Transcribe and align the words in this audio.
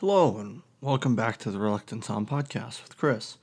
Hello, 0.00 0.36
and 0.36 0.60
welcome 0.82 1.16
back 1.16 1.38
to 1.38 1.50
the 1.50 1.58
Reluctant 1.58 2.04
Sound 2.04 2.28
Podcast 2.28 2.82
with 2.82 2.98
Chris. 2.98 3.38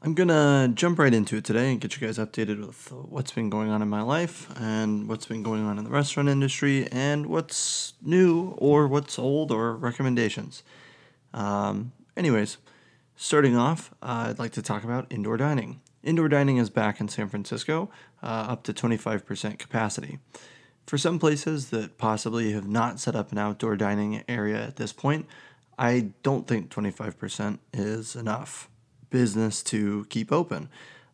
I'm 0.00 0.14
gonna 0.14 0.70
jump 0.72 1.00
right 1.00 1.12
into 1.12 1.36
it 1.36 1.44
today 1.44 1.72
and 1.72 1.80
get 1.80 2.00
you 2.00 2.06
guys 2.06 2.16
updated 2.16 2.64
with 2.64 2.92
what's 2.92 3.32
been 3.32 3.50
going 3.50 3.70
on 3.70 3.82
in 3.82 3.88
my 3.88 4.02
life 4.02 4.48
and 4.56 5.08
what's 5.08 5.26
been 5.26 5.42
going 5.42 5.64
on 5.64 5.78
in 5.78 5.84
the 5.84 5.90
restaurant 5.90 6.28
industry 6.28 6.86
and 6.92 7.26
what's 7.26 7.94
new 8.00 8.54
or 8.56 8.86
what's 8.86 9.18
old 9.18 9.50
or 9.50 9.74
recommendations. 9.74 10.62
Um, 11.34 11.90
anyways, 12.16 12.58
starting 13.16 13.56
off, 13.56 13.92
uh, 14.00 14.26
I'd 14.28 14.38
like 14.38 14.52
to 14.52 14.62
talk 14.62 14.84
about 14.84 15.08
indoor 15.10 15.38
dining. 15.38 15.80
Indoor 16.04 16.28
dining 16.28 16.58
is 16.58 16.70
back 16.70 17.00
in 17.00 17.08
San 17.08 17.28
Francisco, 17.28 17.90
uh, 18.22 18.46
up 18.50 18.62
to 18.62 18.72
25% 18.72 19.58
capacity. 19.58 20.20
For 20.86 20.98
some 20.98 21.18
places 21.18 21.70
that 21.70 21.96
possibly 21.96 22.52
have 22.52 22.68
not 22.68 23.00
set 23.00 23.14
up 23.14 23.32
an 23.32 23.38
outdoor 23.38 23.76
dining 23.76 24.24
area 24.28 24.60
at 24.62 24.76
this 24.76 24.92
point, 24.92 25.26
I 25.78 26.12
don't 26.22 26.46
think 26.46 26.70
25% 26.70 27.58
is 27.72 28.14
enough 28.14 28.68
business 29.10 29.62
to 29.64 30.06
keep 30.10 30.32
open. 30.32 30.68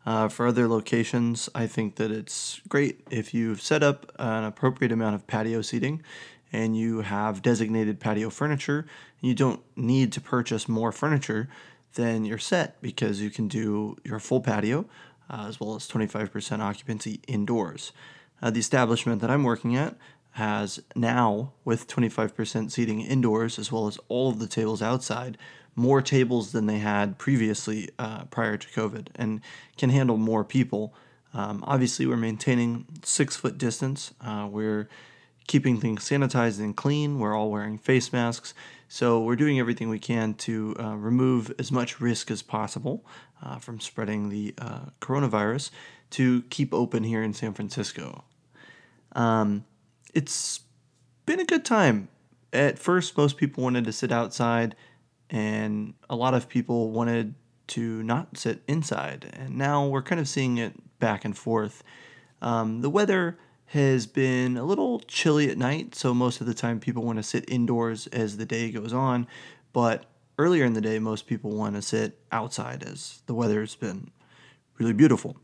Uh, 0.07 0.29
for 0.29 0.47
other 0.47 0.67
locations, 0.67 1.51
I 1.55 1.67
think 1.67 1.97
that 1.97 2.11
it's 2.11 2.61
great 2.69 3.01
if 3.11 3.35
you've 3.35 3.61
set 3.61 3.83
up 3.83 4.11
an 4.19 4.45
appropriate 4.45 4.91
amount 4.91 5.15
of 5.15 5.27
patio 5.27 5.61
seating 5.61 6.03
and 6.51 6.77
you 6.77 7.03
have 7.03 7.43
designated 7.43 8.01
patio 8.01 8.31
furniture, 8.31 8.87
you 9.21 9.35
don't 9.35 9.61
need 9.77 10.13
to 10.13 10.21
purchase 10.21 10.69
more 10.69 10.93
furniture, 10.93 11.49
then 11.95 12.25
you're 12.25 12.39
set 12.39 12.81
because 12.81 13.21
you 13.21 13.29
can 13.31 13.49
do 13.49 13.97
your 14.05 14.19
full 14.19 14.41
patio 14.41 14.87
uh, 15.31 15.45
as 15.49 15.61
well 15.61 15.75
as 15.75 15.87
25% 15.89 16.61
occupancy 16.61 17.21
indoors. 17.29 17.93
Uh, 18.41 18.51
the 18.51 18.61
establishment 18.61 19.21
that 19.21 19.31
I'm 19.31 19.45
working 19.45 19.77
at 19.77 19.97
has 20.33 20.81
now, 20.95 21.53
with 21.65 21.89
25% 21.89 22.71
seating 22.71 23.01
indoors 23.01 23.59
as 23.59 23.73
well 23.73 23.87
as 23.87 23.99
all 24.09 24.31
of 24.31 24.39
the 24.39 24.47
tables 24.47 24.81
outside, 24.81 25.37
more 25.75 26.03
tables 26.03 26.53
than 26.53 26.67
they 26.67 26.79
had 26.79 27.19
previously 27.19 27.89
uh, 27.99 28.25
prior 28.25 28.57
to 28.57 28.69
COVID 28.69 29.09
and 29.15 29.41
can 29.77 29.91
handle 29.91 30.17
more 30.17 30.45
people. 30.45 30.95
Um, 31.35 31.63
obviously, 31.67 32.07
we're 32.07 32.17
maintaining 32.17 32.87
six 33.03 33.37
foot 33.37 33.59
distance. 33.59 34.13
Uh, 34.21 34.49
we're 34.51 34.89
keeping 35.47 35.81
things 35.81 36.09
sanitized 36.09 36.59
and 36.61 36.77
clean. 36.77 37.19
We're 37.19 37.37
all 37.37 37.51
wearing 37.51 37.79
face 37.79 38.13
masks. 38.13 38.55
So 38.89 39.21
we're 39.21 39.37
doing 39.37 39.59
everything 39.59 39.89
we 39.89 39.99
can 39.99 40.35
to 40.35 40.75
uh, 40.79 40.97
remove 40.97 41.53
as 41.59 41.71
much 41.71 42.01
risk 42.01 42.31
as 42.31 42.43
possible 42.43 43.05
uh, 43.43 43.59
from 43.59 43.81
spreading 43.81 44.29
the 44.29 44.55
uh, 44.59 44.87
coronavirus 45.01 45.71
to 46.11 46.43
keep 46.43 46.73
open 46.73 47.05
here 47.05 47.23
in 47.23 47.35
San 47.35 47.53
Francisco. 47.53 48.25
Um, 49.13 49.65
it's 50.15 50.61
been 51.27 51.41
a 51.41 51.45
good 51.45 51.65
time. 51.65 52.09
At 52.53 52.79
first, 52.79 53.17
most 53.17 53.37
people 53.37 53.63
wanted 53.63 53.85
to 53.85 53.93
sit 53.93 54.11
outside, 54.11 54.75
and 55.29 55.95
a 56.09 56.17
lot 56.17 56.35
of 56.35 56.49
people 56.49 56.91
wanted 56.91 57.35
to 57.69 58.03
not 58.03 58.39
sit 58.39 58.63
inside. 58.67 59.31
And 59.35 59.57
now 59.57 59.87
we're 59.87 60.03
kind 60.03 60.21
of 60.21 60.29
seeing 60.29 60.59
it 60.59 60.75
back 60.99 61.25
and 61.25 61.37
forth. 61.37 61.83
Um, 62.41 62.81
the 62.81 62.91
weather 62.91 63.39
has 63.67 64.07
been 64.07 64.57
a 64.57 64.65
little 64.65 65.01
chilly 65.01 65.51
at 65.51 65.59
night, 65.59 65.95
so 65.95 66.15
most 66.15 66.41
of 66.41 66.47
the 66.47 66.55
time 66.55 66.81
people 66.81 67.03
want 67.03 67.19
to 67.19 67.23
sit 67.23 67.45
indoors 67.49 68.07
as 68.07 68.39
the 68.39 68.47
day 68.47 68.71
goes 68.71 68.95
on. 68.95 69.27
But 69.75 70.07
earlier 70.39 70.65
in 70.65 70.73
the 70.73 70.81
day, 70.81 70.99
most 70.99 71.27
people 71.27 71.51
want 71.51 71.77
to 71.77 71.83
sit 71.83 72.19
outside 72.33 72.83
as 72.83 73.21
the 73.27 73.35
weather 73.35 73.61
has 73.61 73.75
been 73.75 74.11
really 74.79 74.95
beautiful. 74.95 75.37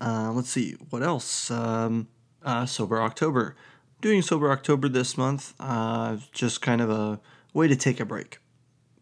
Uh, 0.00 0.32
let's 0.32 0.50
see, 0.50 0.76
what 0.90 1.02
else? 1.02 1.50
Um, 1.50 2.08
uh, 2.42 2.66
Sober 2.66 3.00
October. 3.02 3.56
Doing 4.00 4.22
Sober 4.22 4.50
October 4.50 4.88
this 4.88 5.18
month, 5.18 5.52
uh, 5.60 6.16
just 6.32 6.62
kind 6.62 6.80
of 6.80 6.88
a 6.88 7.20
way 7.52 7.68
to 7.68 7.76
take 7.76 8.00
a 8.00 8.06
break, 8.06 8.38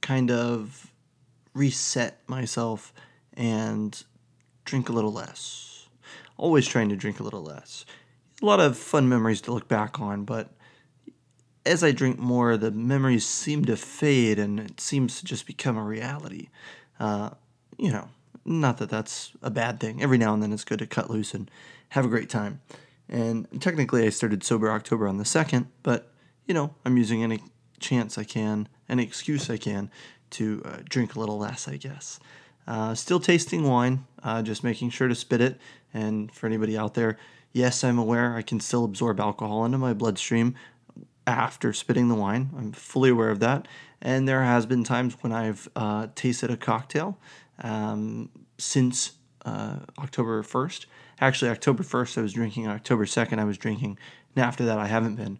kind 0.00 0.30
of 0.30 0.92
reset 1.54 2.20
myself 2.28 2.92
and 3.34 4.02
drink 4.64 4.88
a 4.88 4.92
little 4.92 5.12
less. 5.12 5.88
Always 6.36 6.66
trying 6.66 6.88
to 6.88 6.96
drink 6.96 7.20
a 7.20 7.22
little 7.22 7.42
less. 7.42 7.84
A 8.42 8.46
lot 8.46 8.58
of 8.58 8.76
fun 8.76 9.08
memories 9.08 9.40
to 9.42 9.52
look 9.52 9.68
back 9.68 10.00
on, 10.00 10.24
but 10.24 10.52
as 11.64 11.84
I 11.84 11.92
drink 11.92 12.18
more, 12.18 12.56
the 12.56 12.70
memories 12.70 13.26
seem 13.26 13.64
to 13.66 13.76
fade 13.76 14.38
and 14.38 14.58
it 14.58 14.80
seems 14.80 15.18
to 15.18 15.24
just 15.24 15.46
become 15.46 15.76
a 15.76 15.82
reality. 15.82 16.48
Uh, 16.98 17.30
you 17.76 17.92
know, 17.92 18.08
not 18.44 18.78
that 18.78 18.90
that's 18.90 19.32
a 19.42 19.50
bad 19.50 19.80
thing. 19.80 20.02
Every 20.02 20.18
now 20.18 20.34
and 20.34 20.42
then 20.42 20.52
it's 20.52 20.64
good 20.64 20.78
to 20.78 20.86
cut 20.86 21.10
loose 21.10 21.34
and 21.34 21.50
have 21.90 22.04
a 22.04 22.08
great 22.08 22.28
time. 22.28 22.60
And 23.08 23.46
technically, 23.60 24.04
I 24.04 24.10
started 24.10 24.44
sober 24.44 24.70
October 24.70 25.08
on 25.08 25.16
the 25.16 25.24
2nd, 25.24 25.66
but 25.82 26.12
you 26.46 26.54
know, 26.54 26.74
I'm 26.84 26.96
using 26.96 27.22
any 27.22 27.40
chance 27.80 28.18
I 28.18 28.24
can, 28.24 28.68
any 28.88 29.02
excuse 29.02 29.48
I 29.48 29.56
can 29.56 29.90
to 30.30 30.62
uh, 30.64 30.76
drink 30.88 31.14
a 31.14 31.20
little 31.20 31.38
less, 31.38 31.68
I 31.68 31.76
guess. 31.76 32.20
Uh, 32.66 32.94
still 32.94 33.20
tasting 33.20 33.64
wine, 33.64 34.04
uh, 34.22 34.42
just 34.42 34.62
making 34.62 34.90
sure 34.90 35.08
to 35.08 35.14
spit 35.14 35.40
it. 35.40 35.58
And 35.94 36.32
for 36.32 36.46
anybody 36.46 36.76
out 36.76 36.94
there, 36.94 37.18
yes, 37.52 37.82
I'm 37.82 37.98
aware 37.98 38.36
I 38.36 38.42
can 38.42 38.60
still 38.60 38.84
absorb 38.84 39.20
alcohol 39.20 39.64
into 39.64 39.78
my 39.78 39.94
bloodstream 39.94 40.54
after 41.26 41.72
spitting 41.72 42.08
the 42.08 42.14
wine. 42.14 42.50
I'm 42.56 42.72
fully 42.72 43.10
aware 43.10 43.30
of 43.30 43.40
that. 43.40 43.68
And 44.00 44.28
there 44.28 44.42
has 44.42 44.66
been 44.66 44.84
times 44.84 45.16
when 45.20 45.32
I've 45.32 45.68
uh, 45.74 46.08
tasted 46.14 46.50
a 46.50 46.56
cocktail 46.56 47.18
um, 47.60 48.30
since 48.58 49.12
uh, 49.44 49.76
October 49.98 50.42
1st. 50.42 50.86
Actually, 51.20 51.50
October 51.50 51.82
1st, 51.82 52.18
I 52.18 52.22
was 52.22 52.32
drinking. 52.32 52.68
October 52.68 53.04
2nd, 53.04 53.38
I 53.38 53.44
was 53.44 53.58
drinking. 53.58 53.98
And 54.34 54.44
after 54.44 54.64
that, 54.66 54.78
I 54.78 54.86
haven't 54.86 55.16
been. 55.16 55.38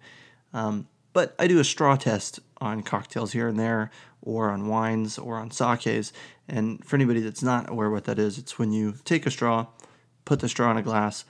Um, 0.52 0.88
but 1.12 1.34
I 1.38 1.46
do 1.46 1.58
a 1.58 1.64
straw 1.64 1.96
test 1.96 2.40
on 2.60 2.82
cocktails 2.82 3.32
here 3.32 3.48
and 3.48 3.58
there, 3.58 3.90
or 4.22 4.50
on 4.50 4.68
wines, 4.68 5.18
or 5.18 5.36
on 5.36 5.50
sakes. 5.50 6.12
And 6.48 6.84
for 6.84 6.96
anybody 6.96 7.20
that's 7.20 7.42
not 7.42 7.68
aware 7.68 7.90
what 7.90 8.04
that 8.04 8.18
is, 8.18 8.38
it's 8.38 8.58
when 8.58 8.72
you 8.72 8.94
take 9.04 9.26
a 9.26 9.30
straw, 9.30 9.66
put 10.24 10.40
the 10.40 10.48
straw 10.48 10.70
in 10.70 10.76
a 10.76 10.82
glass, 10.82 11.24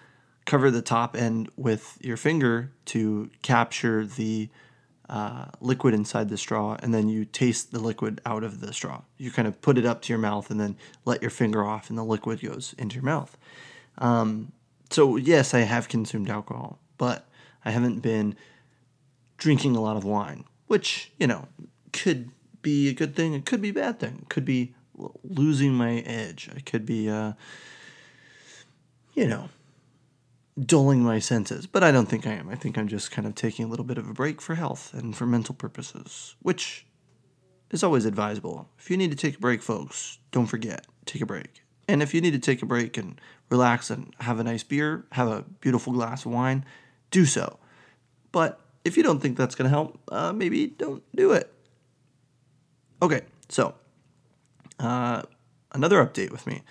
cover 0.47 0.71
the 0.71 0.83
top 0.83 1.17
end 1.17 1.51
with 1.57 1.99
your 2.01 2.17
finger 2.17 2.73
to 2.87 3.31
capture 3.43 4.07
the 4.07 4.49
uh, 5.09 5.47
liquid 5.61 5.95
inside 5.95 6.29
the 6.29 6.37
straw, 6.37 6.77
and 6.83 6.93
then 6.93 7.09
you 7.09 7.25
taste 7.25 7.73
the 7.73 7.81
liquid 7.81 8.21
out 8.27 8.45
of 8.45 8.61
the 8.61 8.73
straw. 8.73 9.03
You 9.17 9.31
kind 9.31 9.49
of 9.49 9.61
put 9.61 9.79
it 9.79 9.87
up 9.87 10.03
to 10.03 10.13
your 10.13 10.19
mouth 10.19 10.51
and 10.51 10.61
then 10.61 10.77
let 11.05 11.23
your 11.23 11.31
finger 11.31 11.65
off, 11.65 11.89
and 11.89 11.99
the 11.99 12.05
liquid 12.05 12.41
goes 12.43 12.75
into 12.79 12.97
your 12.97 13.05
mouth. 13.05 13.37
Um, 13.99 14.53
so, 14.91 15.17
yes, 15.17 15.55
I 15.55 15.61
have 15.61 15.89
consumed 15.89 16.31
alcohol, 16.31 16.79
but 16.99 17.27
I 17.65 17.71
haven't 17.71 18.01
been 18.01 18.37
drinking 19.37 19.77
a 19.77 19.81
lot 19.81 19.97
of 19.97 20.05
wine, 20.05 20.45
which, 20.67 21.11
you 21.19 21.27
know, 21.27 21.49
could 21.93 22.31
be 22.63 22.89
a 22.89 22.95
good 22.95 23.15
thing. 23.17 23.35
It 23.35 23.47
could 23.47 23.63
be 23.63 23.71
a 23.71 23.75
bad 23.75 23.99
thing. 23.99 24.21
It 24.23 24.29
could 24.29 24.45
be 24.45 24.75
losing 25.23 25.75
my 25.75 25.99
edge. 26.01 26.51
I 26.55 26.61
could 26.61 26.85
be, 26.85 27.09
uh, 27.09 27.33
you 29.15 29.27
know, 29.27 29.49
dulling 30.67 31.03
my 31.03 31.19
senses, 31.19 31.67
but 31.67 31.85
I 31.85 31.93
don't 31.93 32.07
think 32.07 32.27
I 32.27 32.33
am. 32.33 32.49
I 32.49 32.55
think 32.55 32.79
I'm 32.79 32.89
just 32.89 33.11
kind 33.11 33.27
of 33.27 33.35
taking 33.35 33.65
a 33.65 33.69
little 33.69 33.85
bit 33.85 33.99
of 33.99 34.09
a 34.09 34.13
break 34.13 34.41
for 34.41 34.55
health 34.55 34.93
and 34.95 35.17
for 35.17 35.27
mental 35.27 35.55
purposes, 35.55 36.35
which 36.41 36.87
is 37.71 37.83
always 37.83 38.05
advisable. 38.05 38.69
If 38.79 38.91
you 38.91 38.97
need 38.97 39.11
to 39.11 39.17
take 39.17 39.37
a 39.37 39.41
break, 39.41 39.63
folks, 39.63 40.19
don't 40.31 40.47
forget, 40.47 40.87
take 41.05 41.23
a 41.23 41.27
break. 41.27 41.63
And 41.87 42.03
if 42.03 42.13
you 42.13 42.21
need 42.21 42.33
to 42.33 42.39
take 42.39 42.63
a 42.63 42.67
break 42.67 42.97
and 42.97 43.21
relax 43.51 43.91
and 43.91 44.15
have 44.21 44.39
a 44.41 44.45
nice 44.45 44.63
beer, 44.63 45.07
have 45.13 45.29
a 45.29 45.43
beautiful 45.61 45.93
glass 45.93 46.27
of 46.27 46.33
wine, 46.33 46.65
do 47.11 47.25
so. 47.25 47.59
But 48.33 48.61
if 48.85 48.97
you 48.97 49.03
don't 49.03 49.21
think 49.21 49.37
that's 49.37 49.55
going 49.55 49.65
to 49.65 49.71
help, 49.71 49.99
uh, 50.11 50.33
maybe 50.33 50.67
don't 50.67 51.03
do 51.15 51.33
it. 51.33 51.53
Okay, 53.01 53.23
so 53.49 53.75
uh, 54.81 55.23
another 55.73 56.05
update 56.05 56.31
with 56.31 56.47
me. 56.47 56.63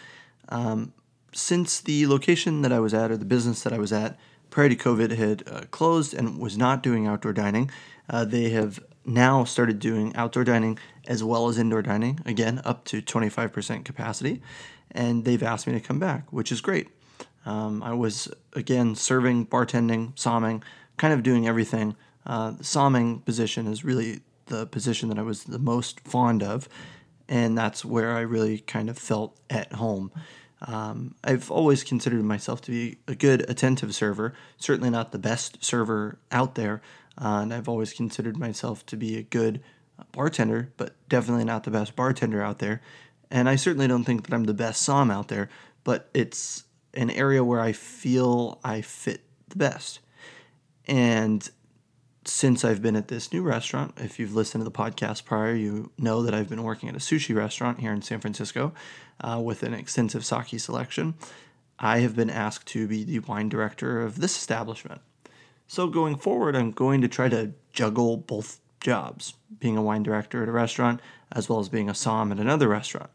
Um, 0.49 0.93
since 1.37 1.79
the 1.79 2.07
location 2.07 2.63
that 2.63 2.71
I 2.71 2.79
was 2.79 2.93
at 2.93 3.11
or 3.11 3.17
the 3.17 3.25
business 3.25 3.61
that 3.61 3.71
I 3.71 3.77
was 3.77 3.93
at 3.93 4.17
prior 4.49 4.69
to 4.69 4.75
COVID 4.75 5.15
had 5.15 5.43
uh, 5.47 5.61
closed 5.69 6.13
and 6.13 6.39
was 6.39 6.57
not 6.57 6.81
doing 6.81 7.05
outdoor 7.05 7.33
dining, 7.33 7.69
uh, 8.09 8.25
they 8.25 8.49
have 8.49 8.79
now 9.05 9.43
started 9.43 9.79
doing 9.79 10.16
outdoor 10.16 10.43
dining 10.43 10.79
as 11.07 11.23
well 11.23 11.47
as 11.47 11.57
indoor 11.57 11.81
dining, 11.81 12.19
again, 12.25 12.59
up 12.66 12.85
to 12.85 13.01
25% 13.01 13.85
capacity. 13.85 14.41
And 14.91 15.25
they've 15.25 15.43
asked 15.43 15.67
me 15.67 15.73
to 15.73 15.79
come 15.79 15.99
back, 15.99 16.34
which 16.34 16.51
is 16.51 16.59
great. 16.59 16.89
Um, 17.45 17.83
I 17.83 17.93
was, 17.93 18.28
again, 18.53 18.95
serving, 18.95 19.45
bartending, 19.45 20.16
somming, 20.16 20.63
kind 20.97 21.13
of 21.13 21.23
doing 21.23 21.47
everything. 21.47 21.95
Uh, 22.25 22.51
the 22.51 22.63
somming 22.63 23.23
position 23.23 23.67
is 23.67 23.85
really 23.85 24.22
the 24.47 24.66
position 24.66 25.07
that 25.09 25.19
I 25.19 25.22
was 25.22 25.43
the 25.43 25.59
most 25.59 25.99
fond 26.01 26.41
of. 26.41 26.67
And 27.29 27.57
that's 27.57 27.85
where 27.85 28.13
I 28.17 28.22
really 28.22 28.59
kind 28.59 28.90
of 28.90 28.97
felt 28.97 29.37
at 29.49 29.73
home. 29.73 30.11
Um, 30.61 31.15
I've 31.23 31.51
always 31.51 31.83
considered 31.83 32.23
myself 32.23 32.61
to 32.61 32.71
be 32.71 32.97
a 33.07 33.15
good 33.15 33.47
attentive 33.49 33.93
server, 33.93 34.33
certainly 34.57 34.89
not 34.89 35.11
the 35.11 35.19
best 35.19 35.63
server 35.63 36.17
out 36.31 36.55
there, 36.55 36.81
uh, 37.19 37.39
and 37.41 37.53
I've 37.53 37.69
always 37.69 37.93
considered 37.93 38.37
myself 38.37 38.85
to 38.87 38.97
be 38.97 39.17
a 39.17 39.23
good 39.23 39.61
bartender, 40.11 40.71
but 40.77 40.95
definitely 41.09 41.45
not 41.45 41.63
the 41.63 41.71
best 41.71 41.95
bartender 41.95 42.41
out 42.41 42.59
there. 42.59 42.81
And 43.29 43.49
I 43.49 43.55
certainly 43.55 43.87
don't 43.87 44.03
think 44.03 44.25
that 44.25 44.33
I'm 44.33 44.45
the 44.45 44.53
best 44.53 44.81
som 44.81 45.11
out 45.11 45.27
there, 45.27 45.49
but 45.83 46.09
it's 46.13 46.63
an 46.93 47.09
area 47.11 47.43
where 47.43 47.59
I 47.59 47.71
feel 47.71 48.59
I 48.63 48.81
fit 48.81 49.21
the 49.49 49.57
best. 49.57 49.99
And 50.87 51.47
since 52.25 52.63
I've 52.65 52.81
been 52.81 52.95
at 52.95 53.07
this 53.07 53.31
new 53.31 53.41
restaurant, 53.41 53.93
if 53.97 54.19
you've 54.19 54.35
listened 54.35 54.61
to 54.61 54.65
the 54.65 54.71
podcast 54.71 55.25
prior, 55.25 55.53
you 55.53 55.91
know 55.97 56.23
that 56.23 56.33
I've 56.33 56.49
been 56.49 56.63
working 56.63 56.89
at 56.89 56.95
a 56.95 56.99
sushi 56.99 57.35
restaurant 57.35 57.79
here 57.79 57.93
in 57.93 58.01
San 58.01 58.19
Francisco 58.19 58.73
uh, 59.22 59.41
with 59.43 59.64
an 59.64 59.73
extensive 59.73 60.25
sake 60.25 60.59
selection. 60.59 61.16
I 61.79 61.99
have 61.99 62.16
been 62.16 62.29
asked 62.29 62.67
to 62.67 62.87
be 62.87 63.03
the 63.03 63.19
wine 63.19 63.49
director 63.49 64.02
of 64.02 64.19
this 64.19 64.35
establishment. 64.35 65.02
So 65.67 65.87
going 65.87 66.16
forward, 66.16 66.55
I'm 66.55 66.72
going 66.72 67.02
to 67.02 67.08
try 67.08 67.29
to 67.29 67.52
juggle 67.73 68.17
both 68.17 68.59
jobs 68.79 69.34
being 69.59 69.78
a 69.78 69.81
wine 69.81 70.03
director 70.03 70.41
at 70.41 70.49
a 70.49 70.52
restaurant 70.52 71.02
as 71.31 71.49
well 71.49 71.59
as 71.59 71.69
being 71.69 71.90
a 71.90 71.96
som 71.96 72.31
at 72.31 72.40
another 72.40 72.67
restaurant. 72.67 73.09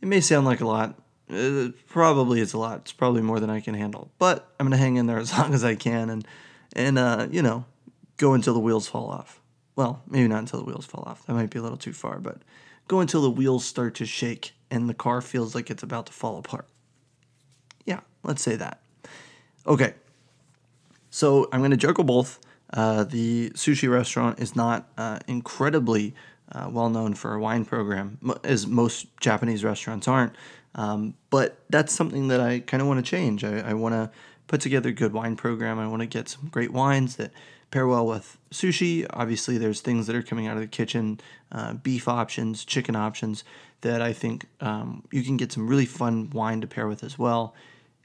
It 0.00 0.08
may 0.08 0.20
sound 0.20 0.46
like 0.46 0.60
a 0.60 0.66
lot. 0.66 0.98
It 1.28 1.68
uh, 1.68 1.72
probably 1.86 2.40
is 2.40 2.52
a 2.52 2.58
lot. 2.58 2.80
It's 2.80 2.92
probably 2.92 3.22
more 3.22 3.38
than 3.38 3.50
I 3.50 3.60
can 3.60 3.74
handle. 3.74 4.10
But 4.18 4.52
I'm 4.58 4.66
going 4.66 4.72
to 4.72 4.82
hang 4.82 4.96
in 4.96 5.06
there 5.06 5.18
as 5.20 5.36
long 5.36 5.54
as 5.54 5.64
I 5.64 5.76
can 5.76 6.10
and, 6.10 6.26
and 6.74 6.98
uh, 6.98 7.28
you 7.30 7.42
know, 7.42 7.64
go 8.16 8.34
until 8.34 8.54
the 8.54 8.60
wheels 8.60 8.88
fall 8.88 9.10
off. 9.10 9.40
Well, 9.76 10.02
maybe 10.08 10.28
not 10.28 10.40
until 10.40 10.60
the 10.60 10.66
wheels 10.66 10.84
fall 10.84 11.04
off. 11.06 11.24
That 11.26 11.34
might 11.34 11.50
be 11.50 11.58
a 11.58 11.62
little 11.62 11.78
too 11.78 11.92
far, 11.92 12.18
but 12.18 12.38
go 12.88 13.00
until 13.00 13.22
the 13.22 13.30
wheels 13.30 13.64
start 13.64 13.94
to 13.96 14.04
shake 14.06 14.52
and 14.70 14.88
the 14.88 14.94
car 14.94 15.20
feels 15.20 15.54
like 15.54 15.70
it's 15.70 15.82
about 15.82 16.06
to 16.06 16.12
fall 16.12 16.38
apart. 16.38 16.66
Yeah, 17.84 18.00
let's 18.22 18.42
say 18.42 18.56
that. 18.56 18.80
Okay. 19.66 19.94
So 21.10 21.48
I'm 21.52 21.60
going 21.60 21.72
to 21.72 21.76
juggle 21.76 22.04
both. 22.04 22.38
Uh, 22.72 23.02
the 23.04 23.50
sushi 23.50 23.90
restaurant 23.90 24.38
is 24.38 24.54
not 24.54 24.88
uh, 24.96 25.18
incredibly 25.26 26.14
uh, 26.52 26.68
well 26.70 26.88
known 26.88 27.14
for 27.14 27.34
a 27.34 27.40
wine 27.40 27.64
program, 27.64 28.18
as 28.44 28.66
most 28.66 29.06
Japanese 29.20 29.64
restaurants 29.64 30.06
aren't. 30.06 30.34
Um, 30.74 31.14
but 31.30 31.58
that's 31.68 31.92
something 31.92 32.28
that 32.28 32.40
I 32.40 32.60
kind 32.60 32.80
of 32.80 32.86
want 32.86 33.04
to 33.04 33.08
change. 33.08 33.44
I, 33.44 33.70
I 33.70 33.74
want 33.74 33.94
to 33.94 34.10
put 34.46 34.60
together 34.60 34.90
a 34.90 34.92
good 34.92 35.12
wine 35.12 35.36
program. 35.36 35.78
I 35.78 35.88
want 35.88 36.00
to 36.00 36.06
get 36.06 36.28
some 36.28 36.48
great 36.48 36.72
wines 36.72 37.16
that 37.16 37.32
pair 37.70 37.86
well 37.86 38.06
with 38.06 38.38
sushi. 38.50 39.06
Obviously, 39.10 39.58
there's 39.58 39.80
things 39.80 40.06
that 40.06 40.16
are 40.16 40.22
coming 40.22 40.46
out 40.46 40.56
of 40.56 40.62
the 40.62 40.68
kitchen, 40.68 41.20
uh, 41.52 41.74
beef 41.74 42.08
options, 42.08 42.64
chicken 42.64 42.96
options 42.96 43.44
that 43.82 44.02
I 44.02 44.12
think 44.12 44.46
um, 44.60 45.04
you 45.10 45.22
can 45.22 45.36
get 45.36 45.52
some 45.52 45.66
really 45.68 45.86
fun 45.86 46.30
wine 46.30 46.60
to 46.60 46.66
pair 46.66 46.86
with 46.86 47.02
as 47.02 47.18
well. 47.18 47.54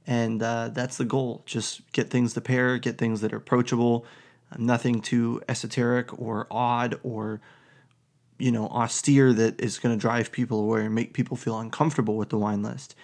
And 0.07 0.41
uh, 0.41 0.69
that's 0.69 0.97
the 0.97 1.05
goal. 1.05 1.41
Just 1.45 1.81
get 1.91 2.09
things 2.09 2.33
to 2.35 2.41
pair, 2.41 2.77
get 2.77 2.97
things 2.97 3.21
that 3.21 3.33
are 3.33 3.37
approachable, 3.37 4.05
nothing 4.57 5.01
too 5.01 5.41
esoteric 5.49 6.17
or 6.19 6.47
odd 6.51 6.99
or 7.03 7.41
you 8.37 8.51
know 8.51 8.67
austere 8.67 9.33
that 9.33 9.59
is 9.61 9.79
going 9.79 9.95
to 9.95 9.99
drive 9.99 10.31
people 10.31 10.59
away 10.59 10.85
and 10.85 10.93
make 10.93 11.13
people 11.13 11.37
feel 11.37 11.59
uncomfortable 11.59 12.17
with 12.17 12.29
the 12.29 12.37
wine 12.37 12.61
list 12.61 12.95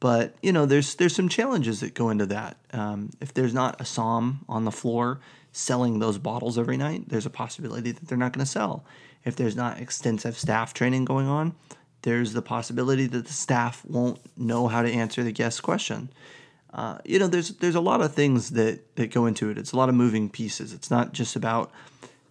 but 0.00 0.34
you 0.42 0.52
know 0.52 0.66
there's 0.66 0.94
there's 0.96 1.14
some 1.14 1.28
challenges 1.28 1.80
that 1.80 1.94
go 1.94 2.10
into 2.10 2.26
that 2.26 2.56
um, 2.72 3.10
if 3.20 3.34
there's 3.34 3.54
not 3.54 3.80
a 3.80 3.84
som 3.84 4.44
on 4.48 4.64
the 4.64 4.70
floor 4.70 5.20
selling 5.52 5.98
those 5.98 6.18
bottles 6.18 6.58
every 6.58 6.76
night 6.76 7.08
there's 7.08 7.26
a 7.26 7.30
possibility 7.30 7.90
that 7.90 8.06
they're 8.08 8.18
not 8.18 8.32
going 8.32 8.44
to 8.44 8.50
sell. 8.50 8.84
If 9.24 9.36
there's 9.36 9.56
not 9.56 9.80
extensive 9.80 10.38
staff 10.38 10.72
training 10.72 11.04
going 11.04 11.26
on 11.26 11.54
there's 12.02 12.32
the 12.32 12.42
possibility 12.42 13.06
that 13.06 13.26
the 13.26 13.32
staff 13.32 13.84
won't 13.84 14.20
know 14.38 14.68
how 14.68 14.82
to 14.82 14.90
answer 14.90 15.22
the 15.22 15.32
guest 15.32 15.62
question. 15.62 16.10
Uh, 16.72 16.98
you 17.04 17.18
know 17.18 17.26
there's 17.26 17.50
there's 17.56 17.74
a 17.74 17.80
lot 17.80 18.00
of 18.00 18.14
things 18.14 18.50
that 18.50 18.94
that 18.96 19.10
go 19.12 19.26
into 19.26 19.50
it. 19.50 19.58
It's 19.58 19.72
a 19.72 19.76
lot 19.76 19.88
of 19.88 19.94
moving 19.94 20.28
pieces. 20.28 20.72
It's 20.72 20.90
not 20.90 21.12
just 21.12 21.34
about 21.34 21.70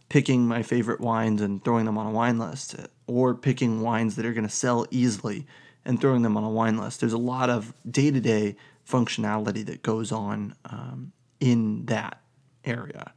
picking 0.09 0.47
my 0.47 0.61
favorite 0.63 1.01
wines 1.01 1.41
and 1.41 1.63
throwing 1.63 1.85
them 1.85 1.97
on 1.97 2.07
a 2.07 2.11
wine 2.11 2.37
list, 2.37 2.75
or 3.07 3.33
picking 3.33 3.81
wines 3.81 4.15
that 4.15 4.25
are 4.25 4.33
going 4.33 4.47
to 4.47 4.49
sell 4.49 4.85
easily 4.91 5.45
and 5.83 5.99
throwing 5.99 6.21
them 6.21 6.37
on 6.37 6.43
a 6.43 6.49
wine 6.49 6.77
list. 6.77 6.99
There's 6.99 7.13
a 7.13 7.17
lot 7.17 7.49
of 7.49 7.73
day 7.89 8.11
to 8.11 8.19
day 8.19 8.55
functionality 8.87 9.65
that 9.65 9.81
goes 9.81 10.11
on 10.11 10.55
um, 10.65 11.11
in 11.39 11.85
that 11.87 12.21
area. 12.67 13.13